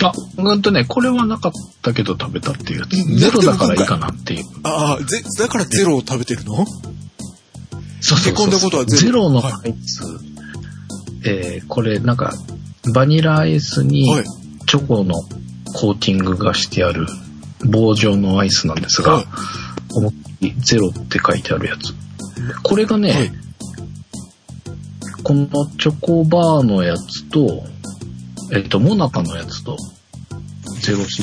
[0.00, 1.52] あ、うんとね、これはなかっ
[1.82, 2.94] たけど食べたっていうやつ。
[2.94, 3.76] うんゼロだからい？
[3.76, 4.44] いかなっていう。
[4.64, 6.66] ああ、ぜ、だからゼロを食べてるの？
[8.00, 10.02] そうへこんだことはゼロゼロのはいアイス。
[11.24, 12.32] えーこれなんか、
[12.94, 14.24] バニラアイスにはい。
[14.66, 15.14] チョコの
[15.74, 17.06] コーティングがしてある
[17.64, 19.24] 棒状のアイスなんですが、はい
[20.58, 21.94] ゼロって書いてあるやつ。
[22.62, 23.32] これがね、はい
[25.24, 27.64] このチョコバーのやつと、
[28.52, 29.76] えっと、モナカのやつと、
[30.80, 31.22] ゼロシ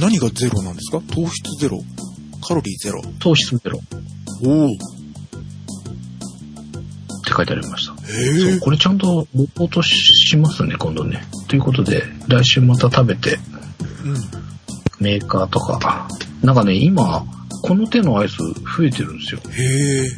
[0.00, 1.00] 何がゼロなんですか？
[1.14, 1.80] 糖質ゼロ
[2.46, 3.82] カロリーゼロ糖質ゼロっ
[4.44, 4.68] おお。
[4.68, 4.76] へ
[7.24, 7.94] て書いてありました。
[8.10, 8.58] え。
[8.58, 11.22] これちゃんとレポートしますね、今度ね。
[11.48, 13.38] ということで、来週また食べて、
[14.04, 14.16] うん。
[15.00, 16.08] メーカーとか。
[16.42, 17.24] なんかね、今、
[17.66, 19.40] この手のアイス増えてるんですよ。
[19.50, 20.08] へえ。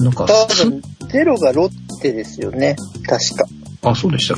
[0.00, 2.76] なんか、多す分、ゼロがロッテですよね。
[3.04, 3.44] 確か。
[3.90, 4.36] あ、そうでしたっ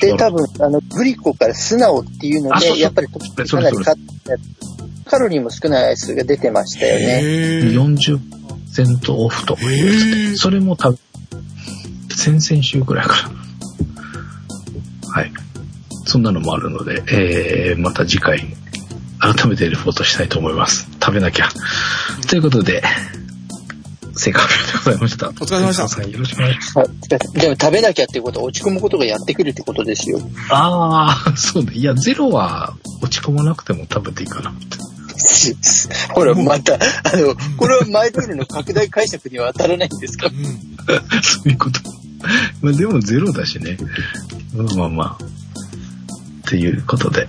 [0.00, 0.06] け？
[0.06, 3.94] で、多分、あの、グリコから素直っていうので、あそうそうやっぱりかなりカ
[5.06, 7.04] カロリーも少ないアイスが出てましたよね。
[7.04, 7.60] へえ。
[7.70, 9.56] 40%オフと
[10.36, 10.98] それも多分、
[12.10, 13.30] 先々週くらいか
[15.06, 15.12] ら。
[15.12, 15.32] はい。
[16.04, 17.02] そんなのもあるので、
[17.70, 18.54] えー、また次回、
[19.18, 20.88] 改めてレポートしたいと思います。
[21.00, 21.48] 食べなきゃ。
[22.28, 22.82] ということで、
[24.14, 25.28] 成果発表でございました。
[25.28, 26.78] お疲れ様でしたさんよろしくお願いします。
[26.78, 26.88] はい。
[27.40, 30.20] でも食べなきゃってことは落ち込むことがやってくるってことですよ。
[30.50, 31.72] ああ、そうね。
[31.74, 34.78] いや、ゼロは落ち込まなくても食べていいかなって。
[36.14, 36.78] ほら、また、あ
[37.16, 40.28] の、これはマイルールの拡大解釈には当たらないんですか？
[40.28, 40.34] うん。
[41.22, 41.80] そういうこと。
[42.60, 43.78] まあでもゼロだしね。
[44.54, 45.24] まあまあまあ。
[45.24, 47.28] っていうことで。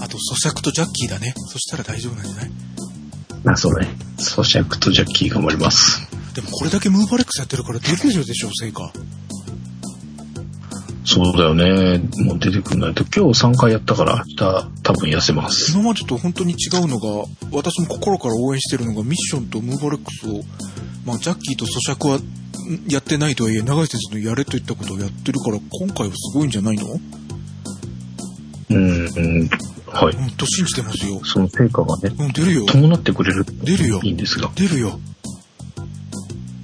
[0.00, 1.34] あと、咀嚼とジャッキーだね。
[1.36, 2.50] そしたら大丈夫なんじゃない？
[3.44, 3.88] まあそうね。
[4.18, 6.08] 咀嚼とジャッキー頑張ります。
[6.34, 8.92] でもこれだけムーバレックスやってるから出るでしょ成果。
[11.04, 11.98] そうだよね。
[12.24, 13.02] もう出てくんないと。
[13.04, 15.72] 今日3回やったから明日多分痩せます。
[15.72, 20.42] 今までと本当に違うのが、私も心から応援してるのが、ミッションとムーバレックスを、
[21.04, 22.22] まあ、ジャッキーと咀嚼はん
[22.88, 26.86] やってないとはいえ、長井先生のやれといったことをやってるから、今回はすごいんじゃないの？
[28.70, 29.50] うん、うん。
[29.92, 30.16] はい。
[30.16, 31.20] うん、と信じてますよ。
[31.24, 32.66] その成果がね、うん、出るよ。
[32.66, 34.50] 伴ってくれると出るよいいんですが。
[34.54, 34.98] 出るよ。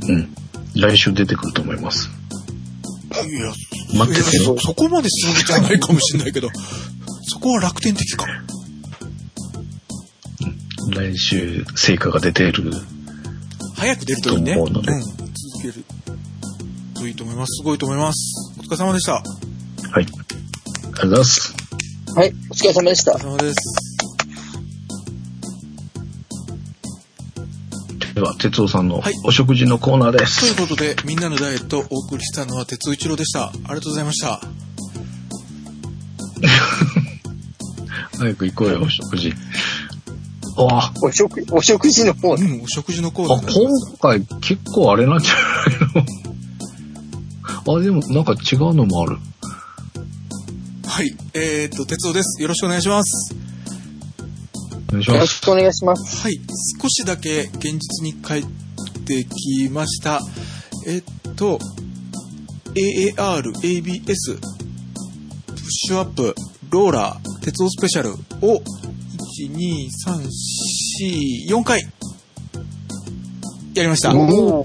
[0.09, 0.35] うん。
[0.75, 2.11] 来週出てくると思います。
[3.29, 3.53] いや、
[3.99, 6.49] 待ってていやそそこまですぐじゃないかもしれないけど、
[7.29, 8.27] そこは楽天的か。
[10.95, 12.73] 来週成果が出てる。
[13.75, 14.53] 早く出るといいね。
[14.53, 15.85] うん、と思うので続ける
[16.95, 17.57] といいと思います。
[17.57, 18.55] すごいと思います。
[18.59, 19.15] お疲れ様でした。
[19.15, 19.23] はい。
[19.93, 21.66] ありがとうございます。
[22.17, 23.19] はい、お疲れ様でしたお。
[23.19, 23.57] 疲れ様です。
[28.15, 30.57] では、哲夫さんのはいお食事のコーナーでというす。
[30.57, 33.49] ことで、みんなのダイエットをお送りしたのは鉄尾一郎でした。
[33.49, 34.41] ありがとうございました。
[38.19, 39.35] 早く行こうよ、お食事。
[40.59, 45.41] あお食、お食事の方う、ん、お食事のコーあ、ナー今回結構あれなんじゃな
[46.01, 46.05] い
[47.67, 47.77] の？
[47.77, 49.19] あ、でもなんか違うのもある。
[50.97, 51.15] はい。
[51.35, 52.41] えー、っと、鉄尾です。
[52.41, 53.35] よろしくお願いします。
[53.35, 55.03] よ。
[55.19, 56.23] ろしくお願いします。
[56.23, 56.41] はい。
[56.81, 58.47] 少しだけ現実に帰っ
[59.05, 60.23] てきました。
[60.87, 61.59] えっと、
[62.75, 66.35] AAR、ABS、プッシュアップ、
[66.71, 68.63] ローラー、鉄道スペシャルを、
[69.39, 70.27] 1、2、3、
[71.51, 71.83] 4、4回、
[73.75, 74.15] やりました。
[74.15, 74.65] は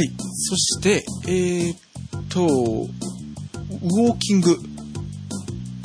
[0.00, 0.10] い。
[0.34, 1.78] そして、えーっ
[2.28, 4.58] と、ウォーキング。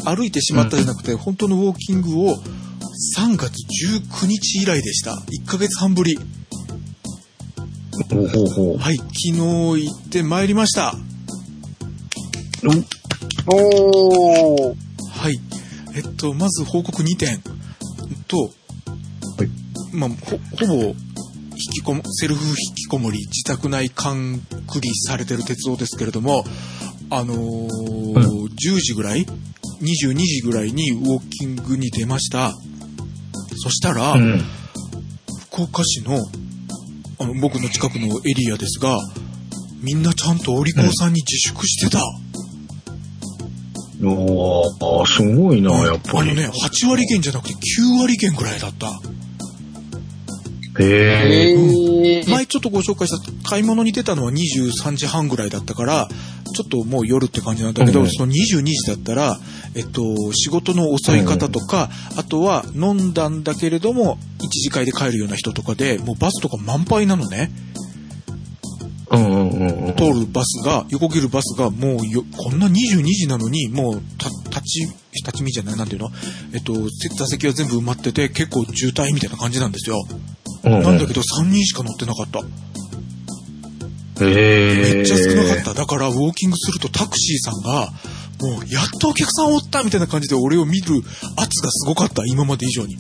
[0.06, 2.36] 歩いてしまったじゃなくて、本当のウォーキングを
[3.18, 3.54] 3月
[3.88, 5.12] 19日以来でした。
[5.12, 6.18] 1ヶ月半ぶり。
[8.12, 8.78] ほうほうほう。
[8.78, 8.98] はい。
[8.98, 10.96] 昨日行ってまいりました。
[13.48, 14.76] おー。
[15.10, 15.40] はい。
[15.96, 17.42] えっと、まず報告2点
[18.28, 18.48] と、は
[19.44, 20.96] いまあ、ほ、ほぼ、引
[21.58, 24.40] きこも、セルフ引きこもり、自宅内隔離
[25.08, 26.44] されてる鉄道ですけれども、
[27.10, 29.26] あのー10時ぐらい
[29.86, 32.54] ?22 時ぐらいにウォーキングに出ました。
[33.58, 34.42] そしたら、うん。
[35.50, 36.18] 福岡市の、
[37.20, 39.00] あの、僕の近くのエリアですが、
[39.82, 42.00] みんなちゃんとお利口さんに自粛してた。
[44.04, 46.32] おーあ、すごいな、やっぱり。
[46.32, 48.88] あのね、8割減じゃなくて9割減ぐらいだった。
[50.78, 51.52] へえ。
[51.54, 52.30] えー。
[52.30, 56.08] 前ちょっとご紹介した買い物に出たのは23時半ぐらいだったから、
[56.56, 59.38] ちょっともう夜って感じなんだけど、うんその22時だったら、
[59.76, 67.52] えっと、仕事の遅い方とか、あとは飲んだんだけれども、一時会で帰るような人とかで、もうバスとか満杯なのね。
[69.12, 69.96] うんうんうんうん。
[69.96, 74.80] 通るバスが、横切るバスがもうよ、こんな22時なのに、もう、た、立ち、
[75.14, 76.10] 立ち見じゃない、なんていうの？
[76.54, 76.74] えっと、
[77.16, 79.98] 座席は全部埋まってて、結構渋滞みたいな感じなんですよ。
[80.10, 80.14] う
[80.70, 82.42] んうんなんだけど、3人しか乗ってなかった。
[84.20, 85.74] めっちゃ少なかった。
[85.74, 87.92] だから、ウォーキングするとタクシーさんが、
[88.42, 91.02] もう、やっとお客さんおったみたいな感じで俺を見る
[91.38, 92.24] 圧がすごかった。
[92.26, 92.94] 今まで以上に。
[92.94, 92.98] い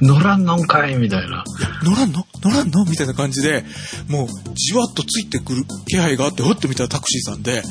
[0.00, 1.36] 乗らんのんかいみたいな。
[1.36, 1.44] や、
[1.82, 2.26] 乗らんの？
[2.42, 2.84] 乗らんの？
[2.84, 3.64] みたいな感じで、
[4.08, 7.62] もう、じわっとついてくる気配があって、ふって見たらタクシーさんで、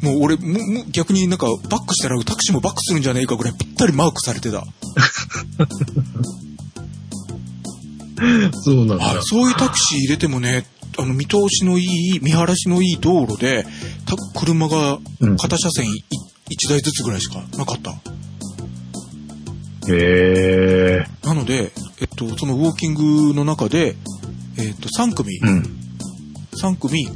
[0.00, 4.64] もう俺、むむ逆になんか、バックしたらタクシーもバックするんじゃねえかぐらいぴったりマークされてた。
[8.52, 9.18] そうなんだ。
[9.18, 10.66] あそういうタクシー入れてもね、
[10.98, 13.64] あの、見通しのいい、見晴らしのいい道路で、
[14.06, 16.04] た車がうん片車線い
[16.50, 17.90] 1台ずつぐらいしかなかった。
[17.90, 17.94] へ
[19.92, 21.06] え。
[21.24, 23.96] なので、えっと、そのウォーキングの中で、
[24.58, 25.62] えっと、3組、うん。
[26.60, 27.06] 3組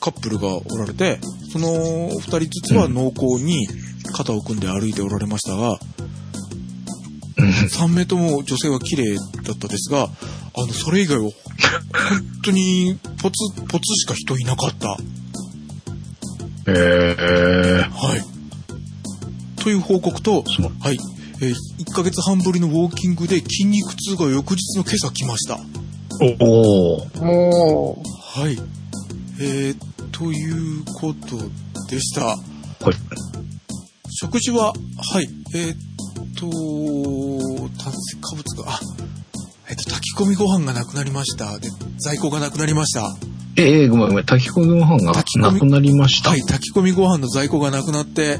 [0.00, 1.20] カップルがおられて、
[1.52, 3.66] その2人ずつは濃厚に
[4.12, 5.78] 肩を組んで歩いておられましたが、うん
[7.38, 10.08] 3名とも女性は綺麗だったですが、
[10.54, 11.32] あの、それ以外は、本
[12.44, 14.96] 当にポツ、ポツしか人いなかった。
[16.70, 17.86] へえ。
[17.90, 19.62] はい。
[19.62, 20.44] という報告と、
[20.80, 20.98] はい。
[21.40, 25.58] えー1ヶ月半ぶりのウォーキングで筋肉痛が翌日の今朝来ました。
[26.40, 27.06] おお。
[27.24, 28.02] も
[28.34, 28.58] はい。
[29.40, 29.76] えー、
[30.10, 31.38] ということ
[31.88, 32.26] でした。
[32.26, 32.38] はい。
[34.10, 35.76] 食事は、はい、えーっ
[36.34, 36.48] と、
[37.82, 38.80] 炭水化物が、あ、
[39.84, 41.58] 炊き込みご飯がなくなりました。
[41.58, 41.68] で、
[41.98, 43.16] 在庫がなくなりました。
[43.56, 44.24] ええごめんごめん。
[44.24, 46.30] 炊き込みご飯が炊き込みなくなりました。
[46.30, 48.38] はい、炊き込みご飯の在庫がなくなって、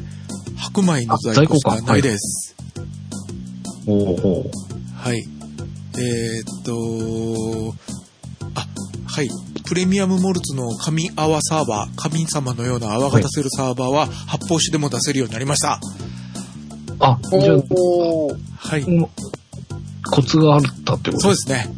[0.56, 2.54] 白米の在庫しかないです。
[3.86, 4.50] おお。
[4.96, 5.24] はい。
[5.96, 7.74] えーっと、
[8.54, 8.66] あ、
[9.06, 9.28] はい。
[9.64, 15.80] プレミアムモルツの神泡サーバー、神様のような泡が出せるサーバーは発泡酒でも出せるようになりました。
[17.00, 19.08] あ、う、じゃあ、おーはい。
[20.08, 21.22] うんコツがあったってこと？
[21.22, 21.68] そうですね。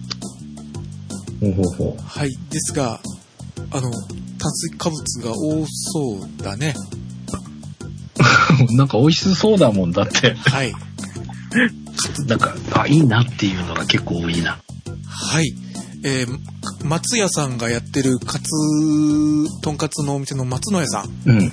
[1.41, 2.03] ほうほうほう。
[2.03, 2.31] はい。
[2.51, 3.01] ですが、
[3.73, 3.91] あの、
[4.39, 6.75] 炭水化物が多そうだね。
[8.77, 10.35] なんか美味しそうだもんだって。
[10.35, 10.73] はい。
[12.29, 14.59] なんか、あ、いいなっていうのが結構多いな。
[15.07, 15.55] はい。
[16.05, 16.39] えー
[16.85, 18.49] 松屋さんがやってるカツ、
[19.61, 21.53] とんかつのお店の松野屋さんうん。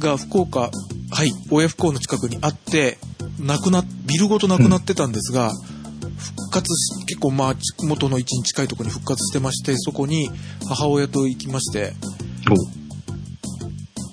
[0.00, 0.70] が福岡、
[1.10, 2.98] はい、親不孝の近くにあって、
[3.38, 5.52] なくな、ビルごとなくなってたんですが、
[6.16, 10.30] 復活し、結構まあ、元の位置に近いところに復活してまして、そこに
[10.68, 11.92] 母親と行きまして、
[12.50, 12.54] お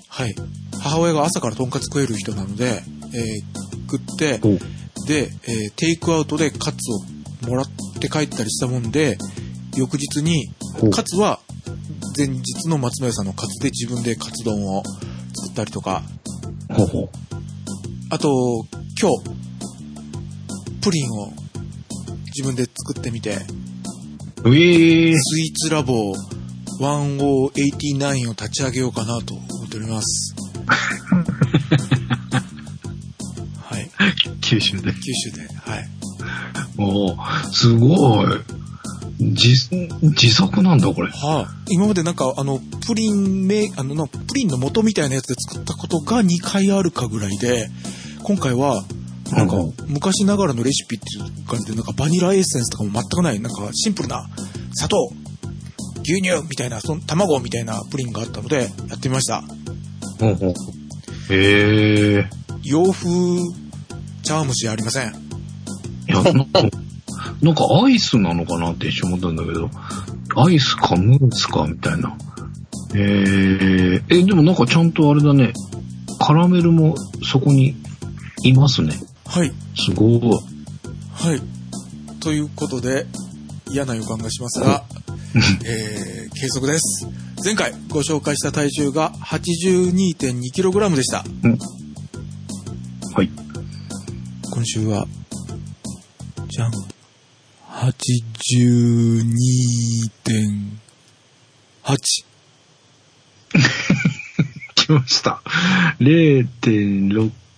[0.08, 0.34] はい。
[0.80, 2.82] 母親が朝からとんかつ食える人なので、
[3.14, 4.58] えー食って、お
[5.06, 7.66] で、えーテイクアウトでカツをもらっ
[8.00, 9.18] て帰ったりしたもんで、
[9.76, 11.40] 翌日にお、カツは
[12.16, 14.82] 前日の松野屋さんのカツで自分でカツ丼を
[15.34, 16.02] 作ったりとか。
[18.12, 18.66] あと、
[19.00, 19.24] 今日、
[20.82, 21.32] プリンを
[22.26, 23.38] 自分で作ってみて、
[24.44, 25.14] うえー。
[25.16, 26.14] スイーツラボ
[26.78, 30.34] 1089を立ち上げようかなと思っております。
[33.62, 33.90] はい。
[34.42, 34.92] 九州で。
[34.92, 35.48] 九州で。
[35.54, 35.88] はい。
[36.76, 38.26] おーすごい。
[39.18, 39.70] 自、
[40.02, 41.08] 自作なんだ、これ。
[41.08, 47.70] はい、今までなんか、あの、プリンめ、あの、なプリンの元みたいなやつで作ったことが2回あるかぐらいで、
[48.24, 48.84] 今回は、
[49.32, 54.28] なんかうん、昔ながらのレシピっていう感じで、なんかバニラエッセンスとかも全くない、なんかシンプルな
[54.74, 54.96] 砂糖、
[56.02, 59.42] 牛乳みたいな、その卵みたいなプリンがあったので、やってみました。
[60.20, 60.54] ほうほう。
[61.32, 62.30] へえ。
[62.62, 63.08] 洋風
[64.22, 65.08] 茶碗蒸しありません。
[65.08, 65.14] い
[66.08, 66.62] や、なんか、
[67.40, 69.70] なんかアイスなのかなって一瞬思ったんだけど、
[70.36, 72.16] アイスかムースかみたいな。
[72.94, 75.52] えー、え、でもなんかちゃんとあれだね、
[76.20, 76.94] カラメルも
[77.24, 77.74] そこに
[78.44, 78.94] いますね。
[79.26, 79.52] はい。
[79.76, 80.20] すごい。
[81.12, 81.40] はい。
[82.20, 83.06] ということで、
[83.70, 84.84] 嫌な予感がしますが、
[85.64, 87.06] えー、計測です。
[87.44, 91.24] 前回ご紹介した体重が 82.2kg でした。
[93.14, 93.30] はい。
[94.50, 95.06] 今週は、
[96.48, 96.72] じゃん。
[97.68, 99.22] 82.8。
[104.74, 105.40] 来ました。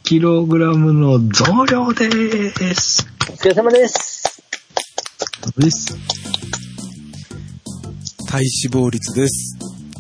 [0.04, 3.06] 0.6kg の増量です。
[3.30, 4.42] お疲れ様です。
[5.56, 5.96] です。
[8.28, 9.56] 体脂肪率です。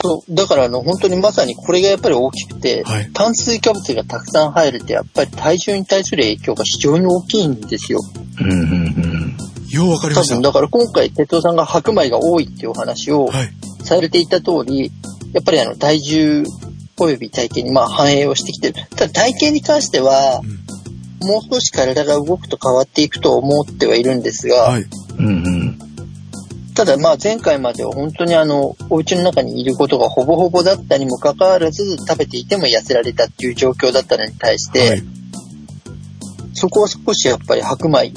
[0.00, 8.00] そう、だからあの、本当にまさにこれがやっぱり大きくて、はい炭水化物がたくさん入るってやっぱり体重に対する影響が非常に大きいんですよ。
[8.40, 9.36] うんうんうん。
[9.70, 10.34] ようわかりました。
[10.34, 13.50] 多分、だから今回、哲夫さんが白米が多いっていうお話をはい。
[13.84, 14.92] されていた通り、
[15.32, 16.44] やっぱりあの、体重
[16.96, 18.74] 及び体型にまあ反映をしてきてる。
[18.90, 21.28] ただ体型に関してはう、ん。
[21.28, 24.86] もう少し体が動くと変わっていくと思ってはいるんですが、はい。
[25.18, 25.77] うんうん。
[26.78, 35.02] ただまあ前回までは本当にあの、お家の中にいることがほぼほぼだったにもかかわらず食べていても痩せられたっていう状況だったのに対して、はい。
[36.52, 38.12] そこは少しやっぱり白米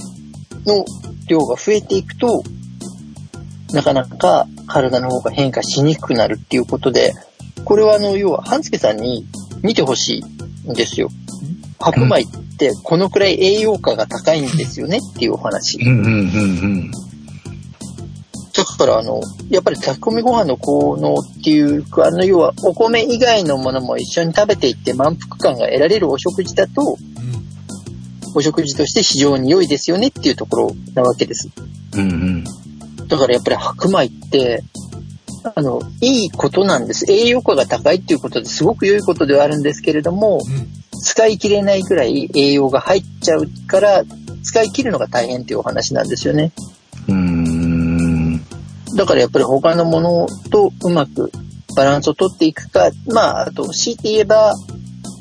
[0.67, 0.85] の
[1.27, 2.43] 量が増えていくと、
[3.73, 7.13] なかなか体の方が変化しにくくなるっていうことで、
[7.65, 9.25] これはあの、要は、半助さんに
[9.63, 11.09] 見てほしいんですよ。
[11.79, 15.79] 白米ってこのくらい栄養価が高いんですよねっていうお話。
[15.81, 17.10] うんうんうん
[18.63, 28.35] だからあの、やっぱり炊き込みご飯の効能っていうか、あの、要はお米以外のものも一緒に食べていって満腹感が得られるお食事だと、うん。
[28.35, 31.49] お食事として非常に良いですよねっていうところなわけです。
[31.95, 32.01] うん。
[32.01, 32.43] うん
[33.07, 34.63] だからやっぱり白米って、
[35.55, 37.11] あの、いいことなんです。
[37.11, 40.97] 栄養価が高いっていうことですごく良いことではあるんですけれども、うん。
[41.01, 44.03] 使い切れないぐらい栄養が入っちゃうから、
[44.43, 46.53] 使い切るのが大変っていうお話なんですよね。
[47.09, 47.60] うん。
[48.91, 48.97] うん。
[48.97, 51.31] だからやっぱり他のものとうまく
[51.75, 54.53] バランスをとっていくか、まあ、あと、強いて言えば、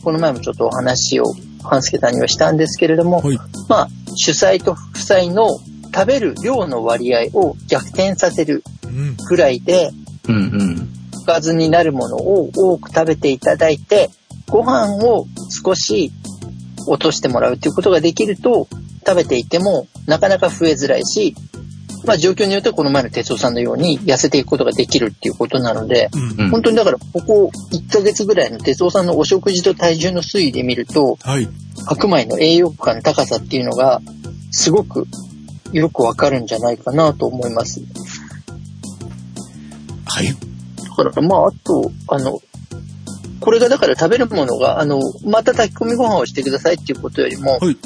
[0.03, 1.25] この前もちょっとお話を、
[1.63, 3.39] 半助さんにはしたんですけれども、はい。
[3.69, 5.49] まあ、主菜と副菜の
[5.95, 9.17] 食べる量の割合を逆転させるうん。
[9.17, 9.91] ぐらいで、
[10.29, 10.89] うんうん。
[11.23, 14.11] おかずになるものを多く食べていただいて、
[14.49, 15.27] ご飯を
[15.65, 16.11] 少し
[16.87, 18.69] 落としてもらうということができると、
[19.07, 21.35] 食べていてもなかなか増えづらいし、
[22.05, 26.45] まあ状況によってはこの前の哲夫さんのように痩せていくことができるっていうことなので、うん。
[26.45, 31.49] うん本当にだからここ1ヶ月ぐらいの哲夫さんのお食事と体重の推移で見ると、はい。
[31.87, 34.01] 白米の栄養価の高さっていうのが
[34.51, 35.07] すごく
[35.73, 37.81] よくわかるんじゃないかなと思います。
[40.07, 40.27] はい。
[40.27, 42.41] だから、まあ、あと、あの、
[43.41, 47.77] これがだから食べるものが、あの、また炊き込みご飯をしてくださいっていうことよりも、はい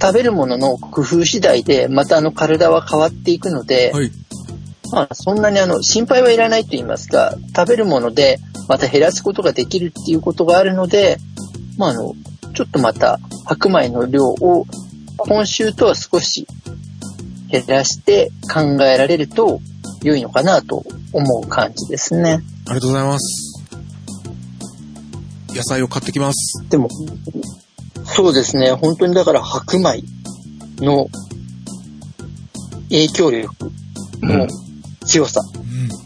[0.00, 4.10] 食べるものの工夫次第で、またあの体は変わっていくので、はい。
[4.92, 8.38] まあ、そんなにあの、心配はいらないと言いますか、食べるもので
[8.68, 11.18] また減らすことができるっていうことがあるので、
[11.76, 12.14] まあ、あの、
[12.54, 14.66] ちょっとまた白米の量を
[15.18, 16.46] 今週とは少し
[17.48, 19.60] 減らして考えられると
[20.02, 22.40] 良いのかなと思う感じですね。
[22.66, 23.64] ありがとうございます。
[25.54, 26.68] 野菜を買ってきます。
[26.68, 26.88] でも、
[28.16, 30.02] そうですね、本当にだから白米
[30.78, 31.08] の
[32.88, 33.54] 影響力
[34.22, 34.48] の
[35.04, 35.60] 強さうん。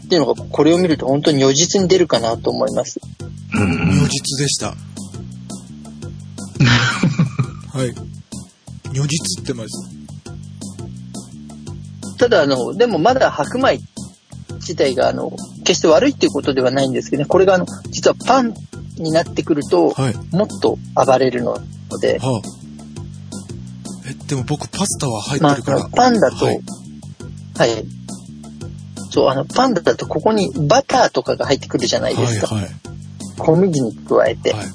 [0.07, 2.99] っていうのが、これを見ると本当に如実に出るかなと思います。
[3.53, 4.75] うん如実でした。
[7.71, 7.95] はい。
[8.91, 9.89] 如実ってます。
[12.17, 13.79] ただ、あの、でもまだ白米
[14.55, 15.31] 自体が、あの、
[15.63, 18.53] 決して悪いっていうことではないんですけどね、これが、あの、実はパン
[18.97, 20.15] になってくると、はい。
[20.35, 21.57] もっと暴れるの
[21.99, 24.09] で、はあ。
[24.09, 26.51] え、でも僕パスタは入っまあてるから。、パンだと、は
[27.57, 27.85] はいい。
[29.09, 32.55] そう、あの、パンだとここにバターとかが入ってくるじゃないですか。
[32.55, 32.73] はいはい。
[33.37, 34.53] 小麦に加えて。
[34.53, 34.67] はい。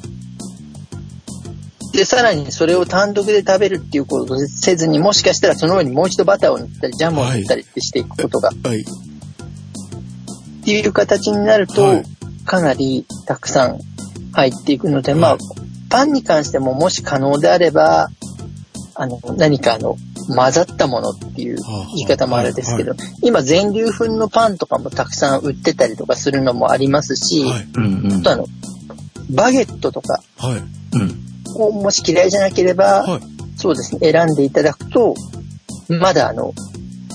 [1.92, 8.80] で、さらにそれを単独で食べるっていうことをせずに、もしかしたらその上にもう一度バターを塗ったり、ジャムを塗ったりってしていくことが、はい。
[8.80, 8.84] っ
[10.64, 12.04] ていう形になると、はい
[12.46, 13.80] かなりたくさん
[14.32, 15.40] 入っていくので、まあはい、
[15.88, 18.08] パンに関してももし可能であれば、
[18.94, 19.96] あの、何かあの、
[20.28, 28.46] 混ざったものっていうはあ言い方もあるんですけど、今全粒粉のパンとかもたくさん売ってたりとかするのもありますし、あとあの、
[29.30, 30.20] バゲットとか
[31.56, 33.20] をもし嫌いじゃなければ、はい。
[33.56, 35.14] そうですね、選んでいただくと、
[35.88, 36.52] まだあの、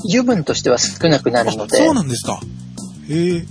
[0.05, 2.39] 油分としては少なくなあ、るので、そうなんですか。
[3.09, 3.45] へえ。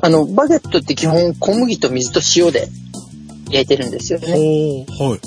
[0.00, 2.68] あの、バゲットって基本小麦と水と塩で
[3.54, 4.32] 焼いてるんですよね。
[4.98, 5.20] はい。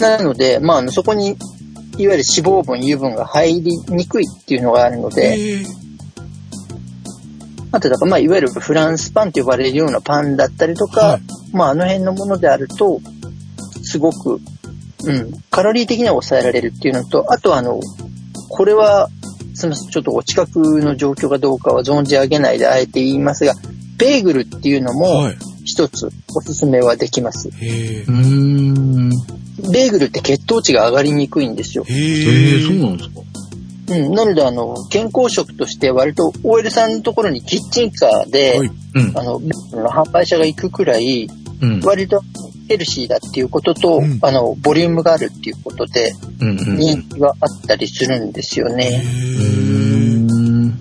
[0.00, 1.36] なので、まあ、そこに、
[1.98, 5.64] いわゆる脂肪分、油分が入りにくいっていうのがあるので。
[7.72, 11.22] あと、だから、まあ、いわゆるフランスパンと呼ばれるようなパンだったりとか、はい
[11.52, 13.00] まあ、あの辺のものであると、
[13.82, 14.40] すごく、
[15.04, 17.80] うん、カロリー的には抑えられるっていうのと、あと、あの、
[18.50, 19.08] これは、
[19.54, 23.54] すみません、ちょっとお近くの状況がどうかは存じ上げないであえて言いますが、
[23.96, 25.38] ベーグルっていうのもはい。
[25.76, 27.50] 一つおすすめはできます。
[27.50, 28.10] へえう。
[28.10, 29.10] ん。
[29.10, 31.84] ベーグルって血糖値が上がりにくいんですよ。
[31.84, 32.66] へええ、え。
[32.66, 33.20] そうなんですか。
[33.88, 38.70] うん、なので、あの、健康食として割と OL さんのところにキッチンカーで、はい。
[38.94, 39.18] うん。
[39.18, 41.28] あの、ベーグルの販売者が行くくらい、
[41.60, 41.80] うん。
[41.80, 42.22] 割と
[42.68, 46.76] ヘルシーだっていうことと、うんあの、ボリュームがあるっていうことで、うんうん。
[46.78, 49.02] 人気があったりするんですよへね。
[49.04, 50.80] ーうん。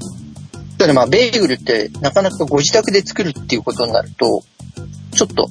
[0.77, 4.43] ただまあ、ベーグルってなかなかご自宅で作るっていうことになると、
[5.15, 5.47] ちょっと、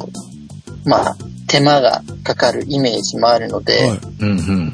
[0.84, 1.16] まあ、
[1.48, 3.98] 手間がかかるイメージもあるので、はい。
[4.20, 4.72] うんうん。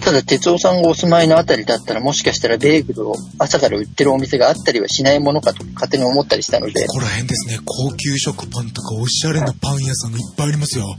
[0.00, 10.96] ただ哲夫さんがお住まいのあたりだったらもしかしたらベーグルを朝から売ってるお店があったりはしないものかと勝手に思ったりしたのでこ、こら辺ですね、高級食パンとかおしゃれなパン屋さんがいっぱいありますよ。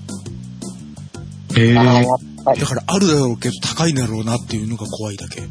[1.57, 2.06] ええああ、やっ
[2.44, 5.41] ぱりだからあるだろうけど高いんだろうなっていうのが怖いだけ。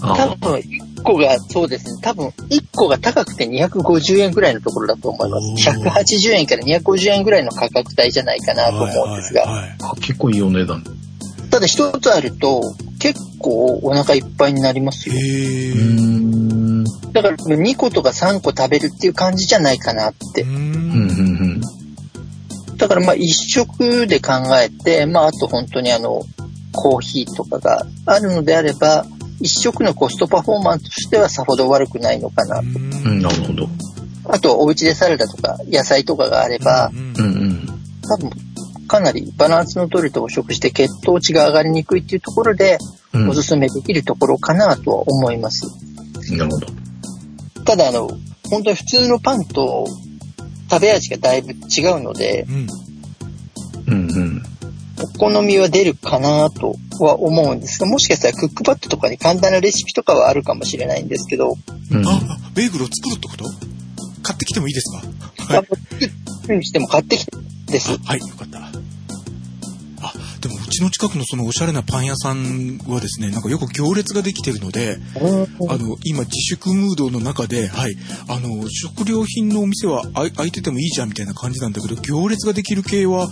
[0.00, 5.70] 多あ分1個がそうですね、多分1個が高くて250円ぐらいのところだと思います。
[5.70, 10.82] おー180円から250円ぐらいの価格帯じゃないかなと思うんですが、はいはいはいあ結構いいお値段。
[11.50, 12.62] ただ一つあると
[12.98, 15.14] 結構お腹いっぱいになりますよ。
[17.12, 20.48] だから2個とか3個食べるっていう感じじゃないかなってう。
[20.48, 21.60] うんうんん。
[22.76, 26.22] だからまあ一食で考えて、まああと本当にあの、
[26.72, 29.06] コーヒーとかがあるのであれば、
[29.44, 32.60] 一食のコストパフォーマンスとしてはさほど悪くないのかな。
[32.60, 33.20] うん。
[33.20, 33.68] なるほど。
[34.24, 37.66] あとお家でサラダとか野菜とかがあれば、うんうんうん。
[38.08, 38.30] 多分
[38.88, 42.78] かなりバランスの取れたお食事で血糖値が上がりにくいっていうところで、
[43.12, 45.66] うんおすすめできるところかなとは思います。
[46.32, 46.66] なるほど。
[47.64, 48.08] ただあの、
[48.50, 49.86] 本当に普通のパンと
[50.70, 52.66] 食べ味がだいぶ違うので、うん。
[53.86, 54.42] うんうん。
[55.00, 61.56] お好みは出るかなとは思うんですが、もしかしたらクックパッドとかに簡単なレシピとかはあるかもしれないんですけど、
[61.90, 63.44] うんあ、あベーグルを作るってこと？
[64.22, 65.06] 買ってきてもいいですか？
[65.50, 65.76] まあ作
[66.48, 67.32] るにしても買ってきて
[67.66, 67.90] です。
[67.92, 68.58] あはい、よかった。
[68.58, 70.12] あ、
[70.44, 77.96] でもうちの近くのそのおしゃれなパン屋さんはですね、なんかよく行列ができてるので、あの、今自粛ムードの中で、はい、
[78.28, 80.04] あの、食料品のお店は
[80.36, 83.28] 開いててもいいじゃんみたいな感じなんだけど、行列ができる系は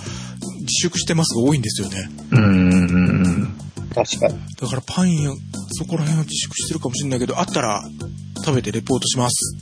[0.60, 2.09] 自粛してますが多いんですよね。
[2.30, 3.55] うん。
[3.94, 4.34] 確かに。
[4.59, 5.34] だからパン屋、
[5.72, 7.82] そこら辺は自粛してるかもしれないけど、あったら
[8.43, 9.55] 食べてレポートします。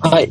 [0.00, 0.30] はい。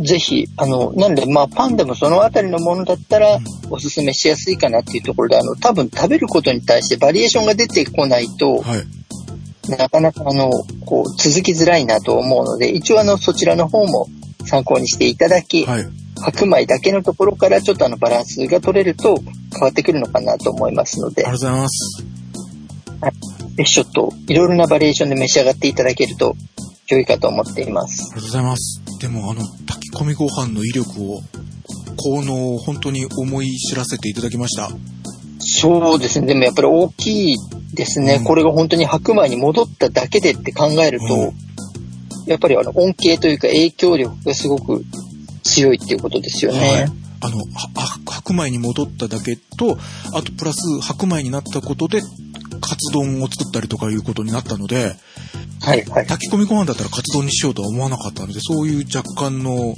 [0.00, 3.38] ぜひ、あの、なんで、まあ、パンでもそのあたりのものだったら、
[3.70, 9.70] おすすめしやすいかなっていうところで、あの、多分食べることに対してバリエーションが出てこないと、はい。
[9.70, 10.50] なかなかあの、
[10.84, 14.08] こう、続きづらいなと思うので、一応あの、そちらの方も
[14.44, 15.88] 参考にしていただき、はい。
[16.18, 19.16] 白米だけのところからちょっとあの、バランスが取れると
[19.52, 22.16] 変わってくるのかなと思いますのであり、がとうございます。
[23.56, 26.36] ぜひちょっといろいろなバリエーションで召し上がっていただけると
[26.88, 28.12] 良いかと思っています。
[28.12, 28.82] ありがとうございます。
[29.00, 31.20] でも、あの、炊き込みご飯の威力を、
[31.96, 34.70] 効能を本当に思い知らせていただきました。
[35.40, 36.26] そうですね。
[36.26, 37.36] でもやっぱり大きい
[37.74, 38.16] ですね。
[38.16, 41.32] うんこれが本当に白米に戻っただけでって考えると、うん
[42.26, 44.84] やっぱりあの恩恵というか影響力がすごく
[45.44, 46.58] 強いっていうことですよね。
[46.58, 47.38] はいあの、
[48.04, 49.78] 白米に戻っただけと、
[50.12, 52.02] あとプラス白米になったことで、
[52.66, 54.96] カツ丼を作ったりとかいうことになったので、
[55.60, 56.06] はい、はい。
[56.06, 59.74] 炊き込みご飯だったらカツ丼にしようとは思わなかったので、そういう若干の。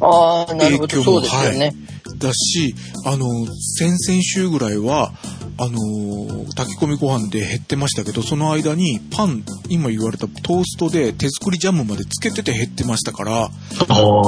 [0.00, 1.74] 影響もそうですよね。
[2.16, 5.12] だし、あの、先々週ぐらいは、
[5.58, 13.50] あのー炊き込みご飯で減ってましたけど、その間にパン、今言われたトーストで手作りジャムまでつけてて減ってましたから、ああ、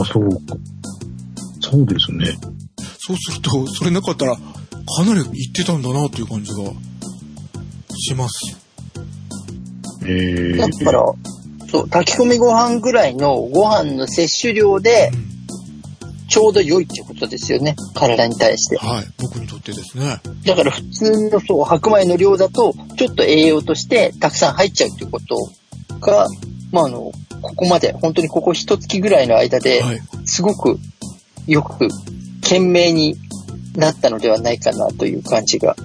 [0.05, 0.56] そうか。
[1.60, 2.39] そうですね。
[2.98, 4.40] そうすると、それなかったら、か
[5.05, 6.59] なりいってたんだなという感じが
[7.94, 8.56] します。
[10.06, 11.14] ええだから、
[11.70, 15.34] そう、炊き込みご飯ぐらいのご飯の摂取量でうん
[16.34, 17.76] ちょうど良いってことですよね。
[17.94, 18.76] 体に対して。
[18.76, 20.20] はい、僕にとってですね。
[20.44, 25.36] だから普通のそう白米の量だと、ちょっと栄養としてたくさん入っちゃうっていうこと
[26.00, 26.26] が、
[26.72, 30.00] まああの、ここまで、本当にここ一月ぐらいの間で、はい。
[30.24, 30.78] すごく
[31.46, 31.88] よく、
[32.42, 33.16] 懸命に
[33.76, 35.76] なったのではないかなという感じがは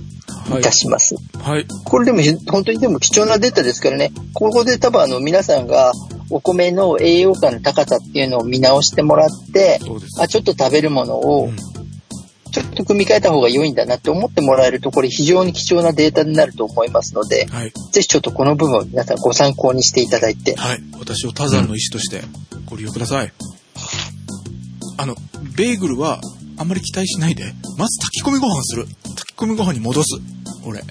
[0.57, 0.71] いいた。
[0.71, 1.15] します。
[1.39, 1.65] はい。
[1.85, 5.93] これでも本当にでも貴重なデータですからね、ここで多分あの皆さんが
[6.29, 9.79] お米の栄養価の高さっていうのを見直してもらって。
[10.19, 11.79] あ、ちょっと食べるものをうん
[12.51, 17.71] ちょっと組み替えた方が良いんだなって思ってもらえると、これ非常に貴重なデータになると思いますので、はい。
[17.91, 20.81] ぜひちょっとこの部分を皆さんご参考にしていただいて、はい。
[20.99, 22.21] 私を多山の医師として
[22.65, 23.31] ご利用ください。
[24.97, 25.15] あの、
[25.55, 26.19] ベーグルは
[26.57, 27.43] あんまり期待しないで、
[27.77, 28.85] まず炊き込みご飯する。
[29.15, 30.19] 炊き込みご飯に戻す。
[30.65, 30.83] 俺。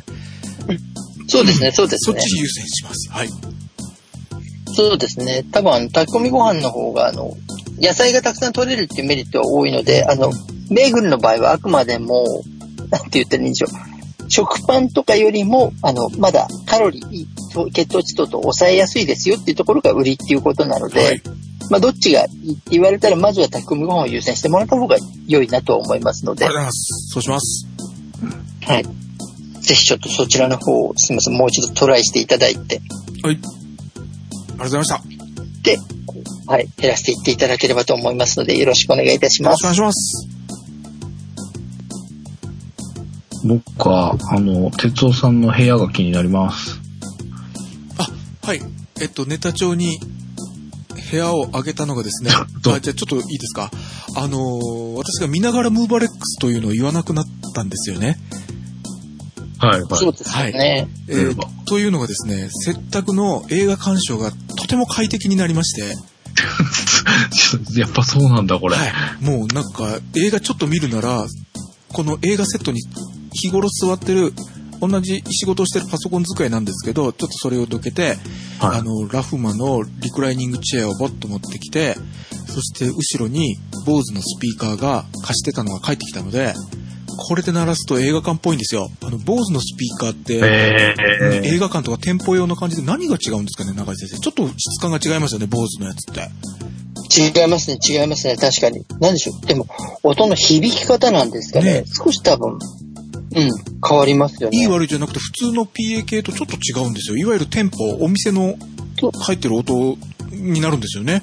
[1.28, 2.18] そうですね、そうですね。
[2.20, 3.10] そっち優先します。
[3.10, 3.28] はい。
[4.74, 5.44] そうですね。
[5.50, 7.36] 多分あの、炊き込みご飯の方が、あの、
[7.80, 10.30] 野菜がたくさん取れるっていうメリットは多いので、あの、
[10.70, 12.24] ベーグルの場合はあくまでも、
[12.90, 14.30] なんて言ったらいいんでしょう。
[14.30, 21.22] 食パンとかよりも、あの、まだカロリー、血糖値等々抑えやすいですよっていうところが売りっていうことなので、はい。
[21.70, 24.96] まあ、どっちがいいって言われたら、まずは炊き込みご飯を優先してもらった方が
[25.26, 27.12] 良いなと思いますのでありがとうございます。
[27.12, 27.66] そうします。
[28.66, 28.97] はい。
[29.68, 32.80] ぜひちょっとそちらの方を、すみません、もう一度トライしていただいて、
[33.22, 33.34] はい。
[33.34, 34.94] ありがとうございました。
[34.94, 35.02] よ
[35.62, 35.78] で、
[36.46, 39.82] はい、減らしていっていただければと思いますので、よろしくお願いいたしますろしくお。
[39.82, 40.28] 願いします。
[43.44, 46.80] 僕は、あの、哲夫さんの部屋が気になります。
[47.98, 48.08] あ、
[48.46, 48.60] はい。
[49.02, 49.98] えっと、ネタ帳に
[51.10, 53.70] 部屋を上げたのがですね、 あちょっとじゃあちょっといいですか？
[54.16, 58.18] あのー私が見ながらムーバレックスというのを言わなくなったんですよね。
[59.59, 59.98] はい、はい。
[59.98, 60.89] そうですよね。
[61.09, 65.94] えー例えばというのがですね、接託の映画鑑賞がとても快適になりまして、
[67.78, 68.76] やっぱそうなんだ、これ。
[68.76, 69.24] はい。
[69.24, 71.26] もうなんか映画ちょっと見るなら、
[71.93, 72.80] この映画セットに
[73.32, 74.32] 日頃座ってる、
[74.80, 78.16] 同じ仕事をしてるパソコン机なんですけど、ちょっとそれをどけて、
[78.59, 81.97] はいあの、ラフマのリクライニングチェアをボッと持ってきて、
[82.47, 86.55] そして後ろに BOSE のスピーカーが貸してたのが帰ってきたので、
[87.18, 88.90] これで鳴らすと映画館っぽいんですよ。
[89.02, 94.18] あの、BOSE のスピーカーって、えー、映画館とか店舗用の感じで何が違うんですかね、中井先生。
[94.18, 96.30] ちょっと質感が違いますよね、BOSE のやつって。
[97.10, 98.84] 違いますね、違いますね、確かに。
[99.00, 99.46] なんでしょう。
[99.46, 99.66] でも、
[100.04, 101.82] 音の響き方なんですかね。
[101.82, 102.60] ね少し多分、うん、
[103.86, 104.58] 変わりますよね。
[104.58, 107.16] いい悪いじゃなくて普通の PA 系とちょっと違うんですよ。
[107.16, 108.56] いわゆる店舗、お店の
[108.96, 109.96] と入ってる音
[110.30, 111.22] になるんですよね。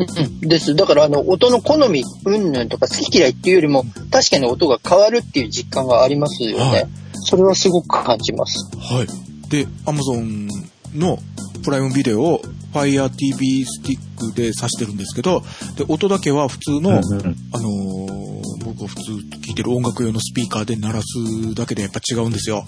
[0.00, 0.74] うん、です。
[0.74, 6.64] だから、あの、音の好み、うんぬんとか好き嫌いっていうよりも、確かに音が変わるっていう実感がありますよね。
[6.64, 6.86] はい
[7.22, 8.70] それはすごく感じます。
[8.78, 9.06] はい。
[9.50, 10.48] で、Amazon
[10.94, 11.18] の
[11.62, 15.42] プライムビデオを Fire TV スティックで挿してるんですけど、
[15.76, 18.30] で、音だけは普通の、うんうんあのー
[18.64, 22.64] 僕が普通聴いてる音楽用のスピーカーで鳴らすだけでやっぱ違うんですよ。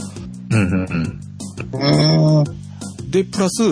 [0.51, 1.21] うんうん
[1.71, 3.11] うん。
[3.11, 3.63] で、プラス、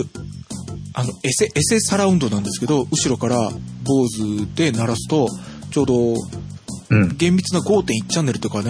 [0.95, 3.51] あの、エセ、エセサラウンドなんですけど、後ろから
[3.85, 5.29] BOSE で鳴らすと、
[5.71, 6.15] ちょうど
[6.91, 7.17] うん。
[7.17, 8.63] 厳密な5.1チャンネルとか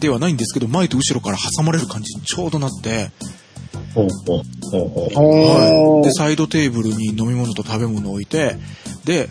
[0.00, 3.10] ではないんですけど、前と後ろから挟まれる感じにちょうどなって。
[5.14, 6.04] はい。
[6.04, 8.56] で、サイドテーブルに飲み物と食べ物を置いて、
[9.04, 9.28] で、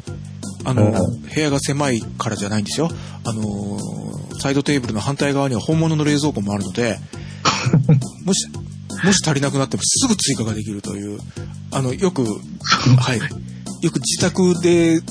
[0.64, 2.90] あの、うん部屋が狭いからじゃないんですよ。
[3.24, 4.08] あのー
[4.40, 7.00] サイドテーブルの反対側には本物の冷蔵庫もあるので、
[8.24, 8.48] もし、
[9.04, 11.20] もし足りなくなってもすぐ追加ができるという、
[11.72, 13.20] あの、よく、はい。
[13.82, 15.02] よく自宅で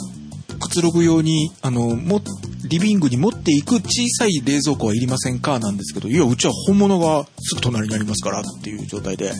[0.59, 2.21] くつろぐように、あの、も、
[2.69, 9.33] リビングに持っていく小さい冷蔵庫はいりませんかなんですけど、いや、うちは本物がすぐ隣にありますからっていう状態で。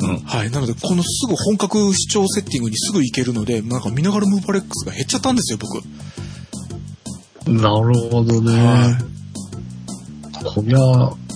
[0.00, 0.50] うんはい。
[0.50, 5.82] なので、このすぐ本格視聴セッティングにすぐ行けるので、なんか見ながらムーバレックスが減っちゃったんですよ、僕。
[7.50, 8.52] なるほどね。
[8.52, 8.98] は
[10.44, 11.29] こりゃ、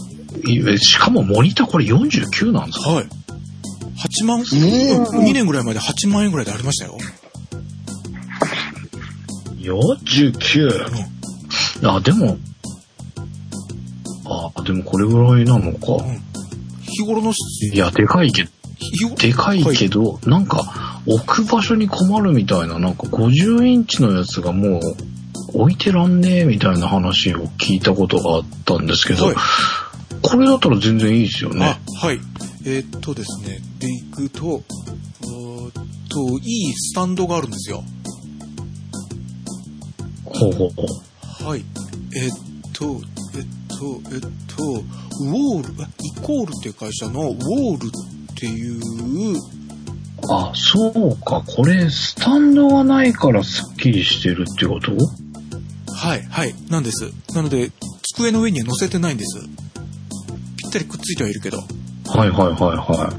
[0.79, 3.07] しかもモニターこれ49なんですかはい。
[3.97, 6.99] 8万、ん2年ぐらい前で8万円ぐらいでありましたよ。
[9.59, 10.87] 49?
[11.85, 12.37] あ、でも、
[14.27, 16.05] あ、でもこれぐらいなのか。
[16.83, 17.33] 日頃の、
[17.73, 19.17] いや、でかいけど、日頃？
[19.17, 24.81] でかいけど、なんか、置く場所に困るみたいな、なんか50インチのやつがもう、
[25.55, 29.37] 置いてらんねえみたいな話を聞いたことがあったんですけど、はい
[30.27, 31.65] これだったら全然いいですよね。
[31.65, 32.19] あ、はい。
[32.67, 34.63] えーっとですね、で行くと、
[36.09, 37.85] と、いいスタンドがあるんですよ。
[40.25, 40.83] ほうほうほ
[41.43, 41.45] う。
[41.45, 41.65] はい。
[42.17, 42.37] えーっ
[42.73, 43.01] と、
[43.37, 44.21] えっと、えっ
[44.57, 44.65] と、
[45.21, 47.91] ウォール、あイコールっていう会社のウォールっ
[48.35, 48.81] ていう、
[50.31, 51.43] あ、そうか。
[51.47, 54.93] これ、スタンドがないからスッキリしてるってこと？
[55.93, 57.13] はい、はい、なんです。
[57.35, 57.71] なので、
[58.15, 59.39] 机の上には乗せてないんです。
[60.75, 61.59] ぴったりくっついてはいるけど。
[61.59, 63.15] はいはいはいは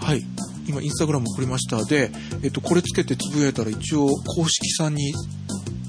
[0.00, 0.22] はい。
[0.66, 1.84] 今、インスタグラム送りました。
[1.84, 2.10] で、
[2.42, 5.12] えっと、これつけてつぶやいたら一応、公式さんに、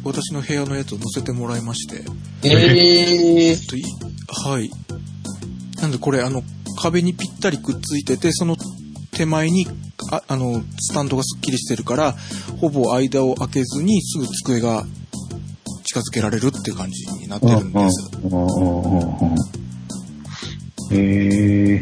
[0.04, 2.04] 私の部屋のやつを載せてもらいまして。
[2.44, 3.84] えー、えっと、い
[4.28, 4.70] はい。
[5.82, 6.44] なんでこれ、あの、
[6.82, 8.58] 壁にぴったりくっついてて、その
[9.12, 9.68] 手前に、
[10.12, 12.16] ああの、スタンドがすっきりしてるから、
[12.60, 14.86] ほぼ間を空けずにすぐ机が
[15.86, 18.18] 近づけられるって感じになってるんです。
[18.18, 18.28] い。
[18.28, 19.65] うんうんうんうん
[20.92, 21.82] へえ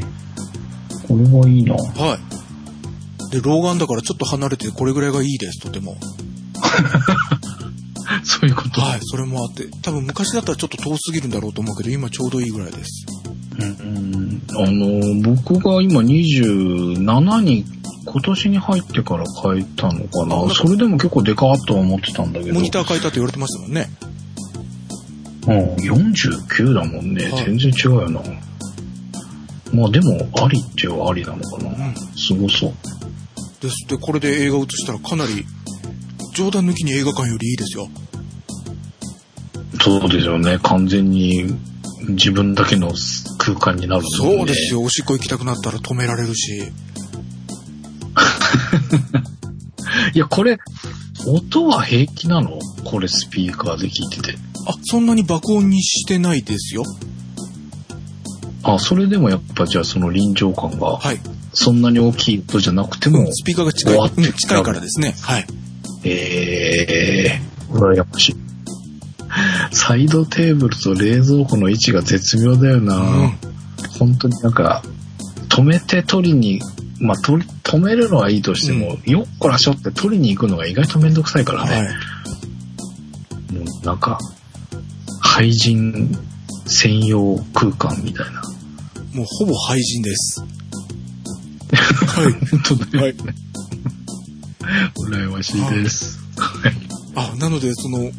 [1.08, 1.76] これはいいな。
[1.76, 3.32] はい。
[3.32, 5.98] で、老眼だからちょっと離れてこれぐらいがいいです、とても。
[8.24, 8.82] そういうこと。
[8.82, 9.68] はい、それもあって。
[9.82, 13.06] 多分昔だったらちょっと遠すぎるんだろうと思うけど、今ちょうどいいぐらいです。
[13.60, 17.66] うんあの、僕が今27に、
[18.06, 20.54] 今年に入ってから変えたのかあな。
[20.54, 22.54] それでも結構でかーっとは思ってたんだけど。
[22.54, 23.90] モニター変えたって言われてましたもんね。
[25.48, 27.30] うん、49だもんね。
[27.30, 28.22] はい全然違うよな。
[29.74, 31.70] まあでも、ありってはありなのかな。
[31.70, 31.96] うん。
[32.16, 32.74] すごそう。
[33.62, 35.46] ですって、これで映画映したらかなり、
[36.36, 37.90] 冗談抜きに映画館よりいいですよ。
[39.82, 40.60] そうですよね。
[40.64, 41.46] 完全に
[42.10, 42.94] 自分だけの
[43.38, 44.82] 空間になるんそうですよ。
[44.82, 46.64] おしっこ行きたくなったら止められるし。
[50.14, 50.58] いや、これ、
[51.28, 52.60] 音は平気なの？
[52.84, 54.38] これスピーカーで聞いてて。
[54.68, 56.84] あ、そんなに爆音にしてないですよ。
[58.64, 61.20] あ、それでもやっぱじゃあその臨場感が、はい。
[61.54, 65.14] そんなに大きい音じゃなくても、スピーカーが近い、うん近いからですね。
[65.22, 65.46] はい。
[66.06, 68.36] ええー、羨ましい。
[69.72, 73.34] サイドテーブルと冷蔵庫の位置が絶妙だよな、うん
[74.00, 74.82] 本当になんか、
[75.50, 76.62] 止めて取りに、
[77.00, 81.76] まあ、止めるのはいいとしても、よっこらしょって取りに行くのが意外とめんどくさいからね。
[81.76, 81.84] はい。
[83.54, 84.18] もうなんか、
[85.22, 86.18] 廃人
[86.66, 88.42] 専用空間みたいな。
[89.14, 90.42] もうほぼ廃人です。
[90.42, 92.34] はい。
[92.50, 93.02] 本当ね。
[93.02, 93.16] はい。
[95.10, 96.20] 羨ましいです。
[96.38, 96.74] はい。
[97.16, 98.12] あ、なので、その、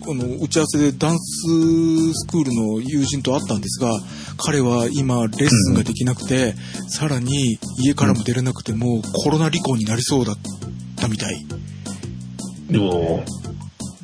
[0.00, 3.92] この打ち合わせでダンススクールの友人と会ったんですが、
[4.38, 6.54] 彼は今レッスンができなくて、
[6.88, 10.36] さらに家からも出れなくてもうコロナ離婚になりそうだっ
[10.96, 11.46] たみたい。
[12.72, 13.24] おー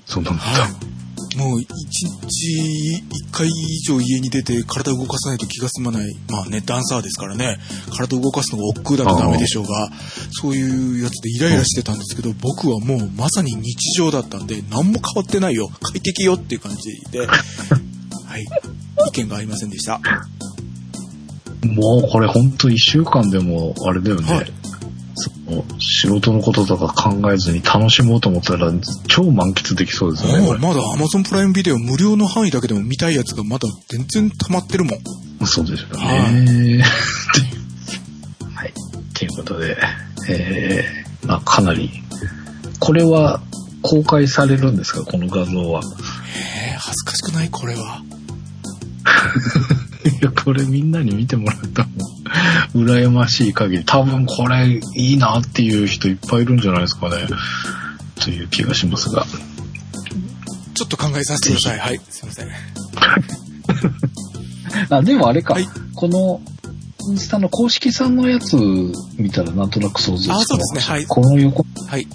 [0.05, 0.43] そうなんだ。
[0.43, 0.96] はい。
[1.37, 6.17] もう一日一回以上家に出て体を動かさないと気が済まない。
[6.31, 7.59] まあね、ダンサーですからね、
[7.95, 9.91] 体を動かすのが億劫だとダメでしょうが、
[10.33, 17.27] そういうやつでイライラしてたんですけど、僕はもうまさに日常だったんで、何も変わってないよ、快適よっていう感じで、は
[18.39, 18.45] い。
[19.09, 20.01] 意見がありませんでした。
[21.67, 24.33] もうこれほんと一週間でも、あれだよね。
[24.33, 24.53] はい
[25.19, 28.71] その仕事のこととか考えずに楽しもうと思ったら
[29.09, 35.47] 超満喫できそうですよね、まだ Amazon プライムビデオ無料の範囲だけでも見たいやつがまだ全然溜まってるもん。
[35.47, 36.83] そうですよはね。
[38.55, 38.73] はい。
[39.15, 39.77] ということで、
[40.29, 41.91] えー、まあかなり、
[42.79, 43.41] これは
[43.83, 45.03] 公開されるんですか？
[45.03, 45.81] この画像は。
[46.37, 47.49] えー、恥ずかしくない？
[47.51, 48.03] これは。
[50.09, 51.89] いや、これみんなに見てもらったら
[52.75, 57.27] 羨ましい限り、多分これいいなっていう人いっぱいいるんじゃないですかね。
[58.21, 59.27] という気がしますが。
[60.75, 61.79] ちょっと考えさせてください。
[61.79, 62.01] はい。
[62.09, 62.49] すいません。
[64.91, 66.41] あ、でもあれか、はいこの、
[67.09, 68.57] インスタの公式さんのやつ
[69.17, 72.07] 見たらなんとなく想像つくあそうですねはいこの横、はい。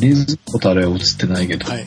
[0.00, 1.86] 冷蔵庫とあれは映ってないけど、はい。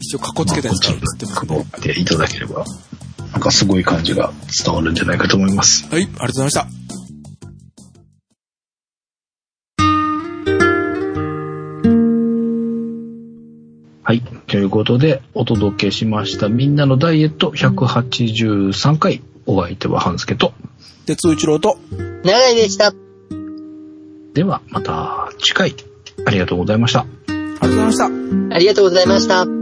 [0.00, 1.56] 一応、かっこつけたやつが映ってますね。
[1.56, 2.64] まあいただければ、
[3.32, 4.32] なんかすごい感じが
[4.64, 5.88] 伝わるんじゃないかと思います。
[5.90, 6.80] はい、ありがとうございました。
[14.10, 14.22] はい。
[14.48, 16.48] ということで、お届けしました。
[16.48, 19.22] みんなのダイエット183回。
[19.46, 20.52] お相手は半助と。
[21.06, 21.78] 鉄尾一郎と、
[22.24, 22.92] 長井でした。
[24.34, 25.76] では、また次回。
[26.26, 27.00] ありがとうございました。
[27.00, 28.04] ありがとうございました。
[28.54, 29.59] ありがとうございました。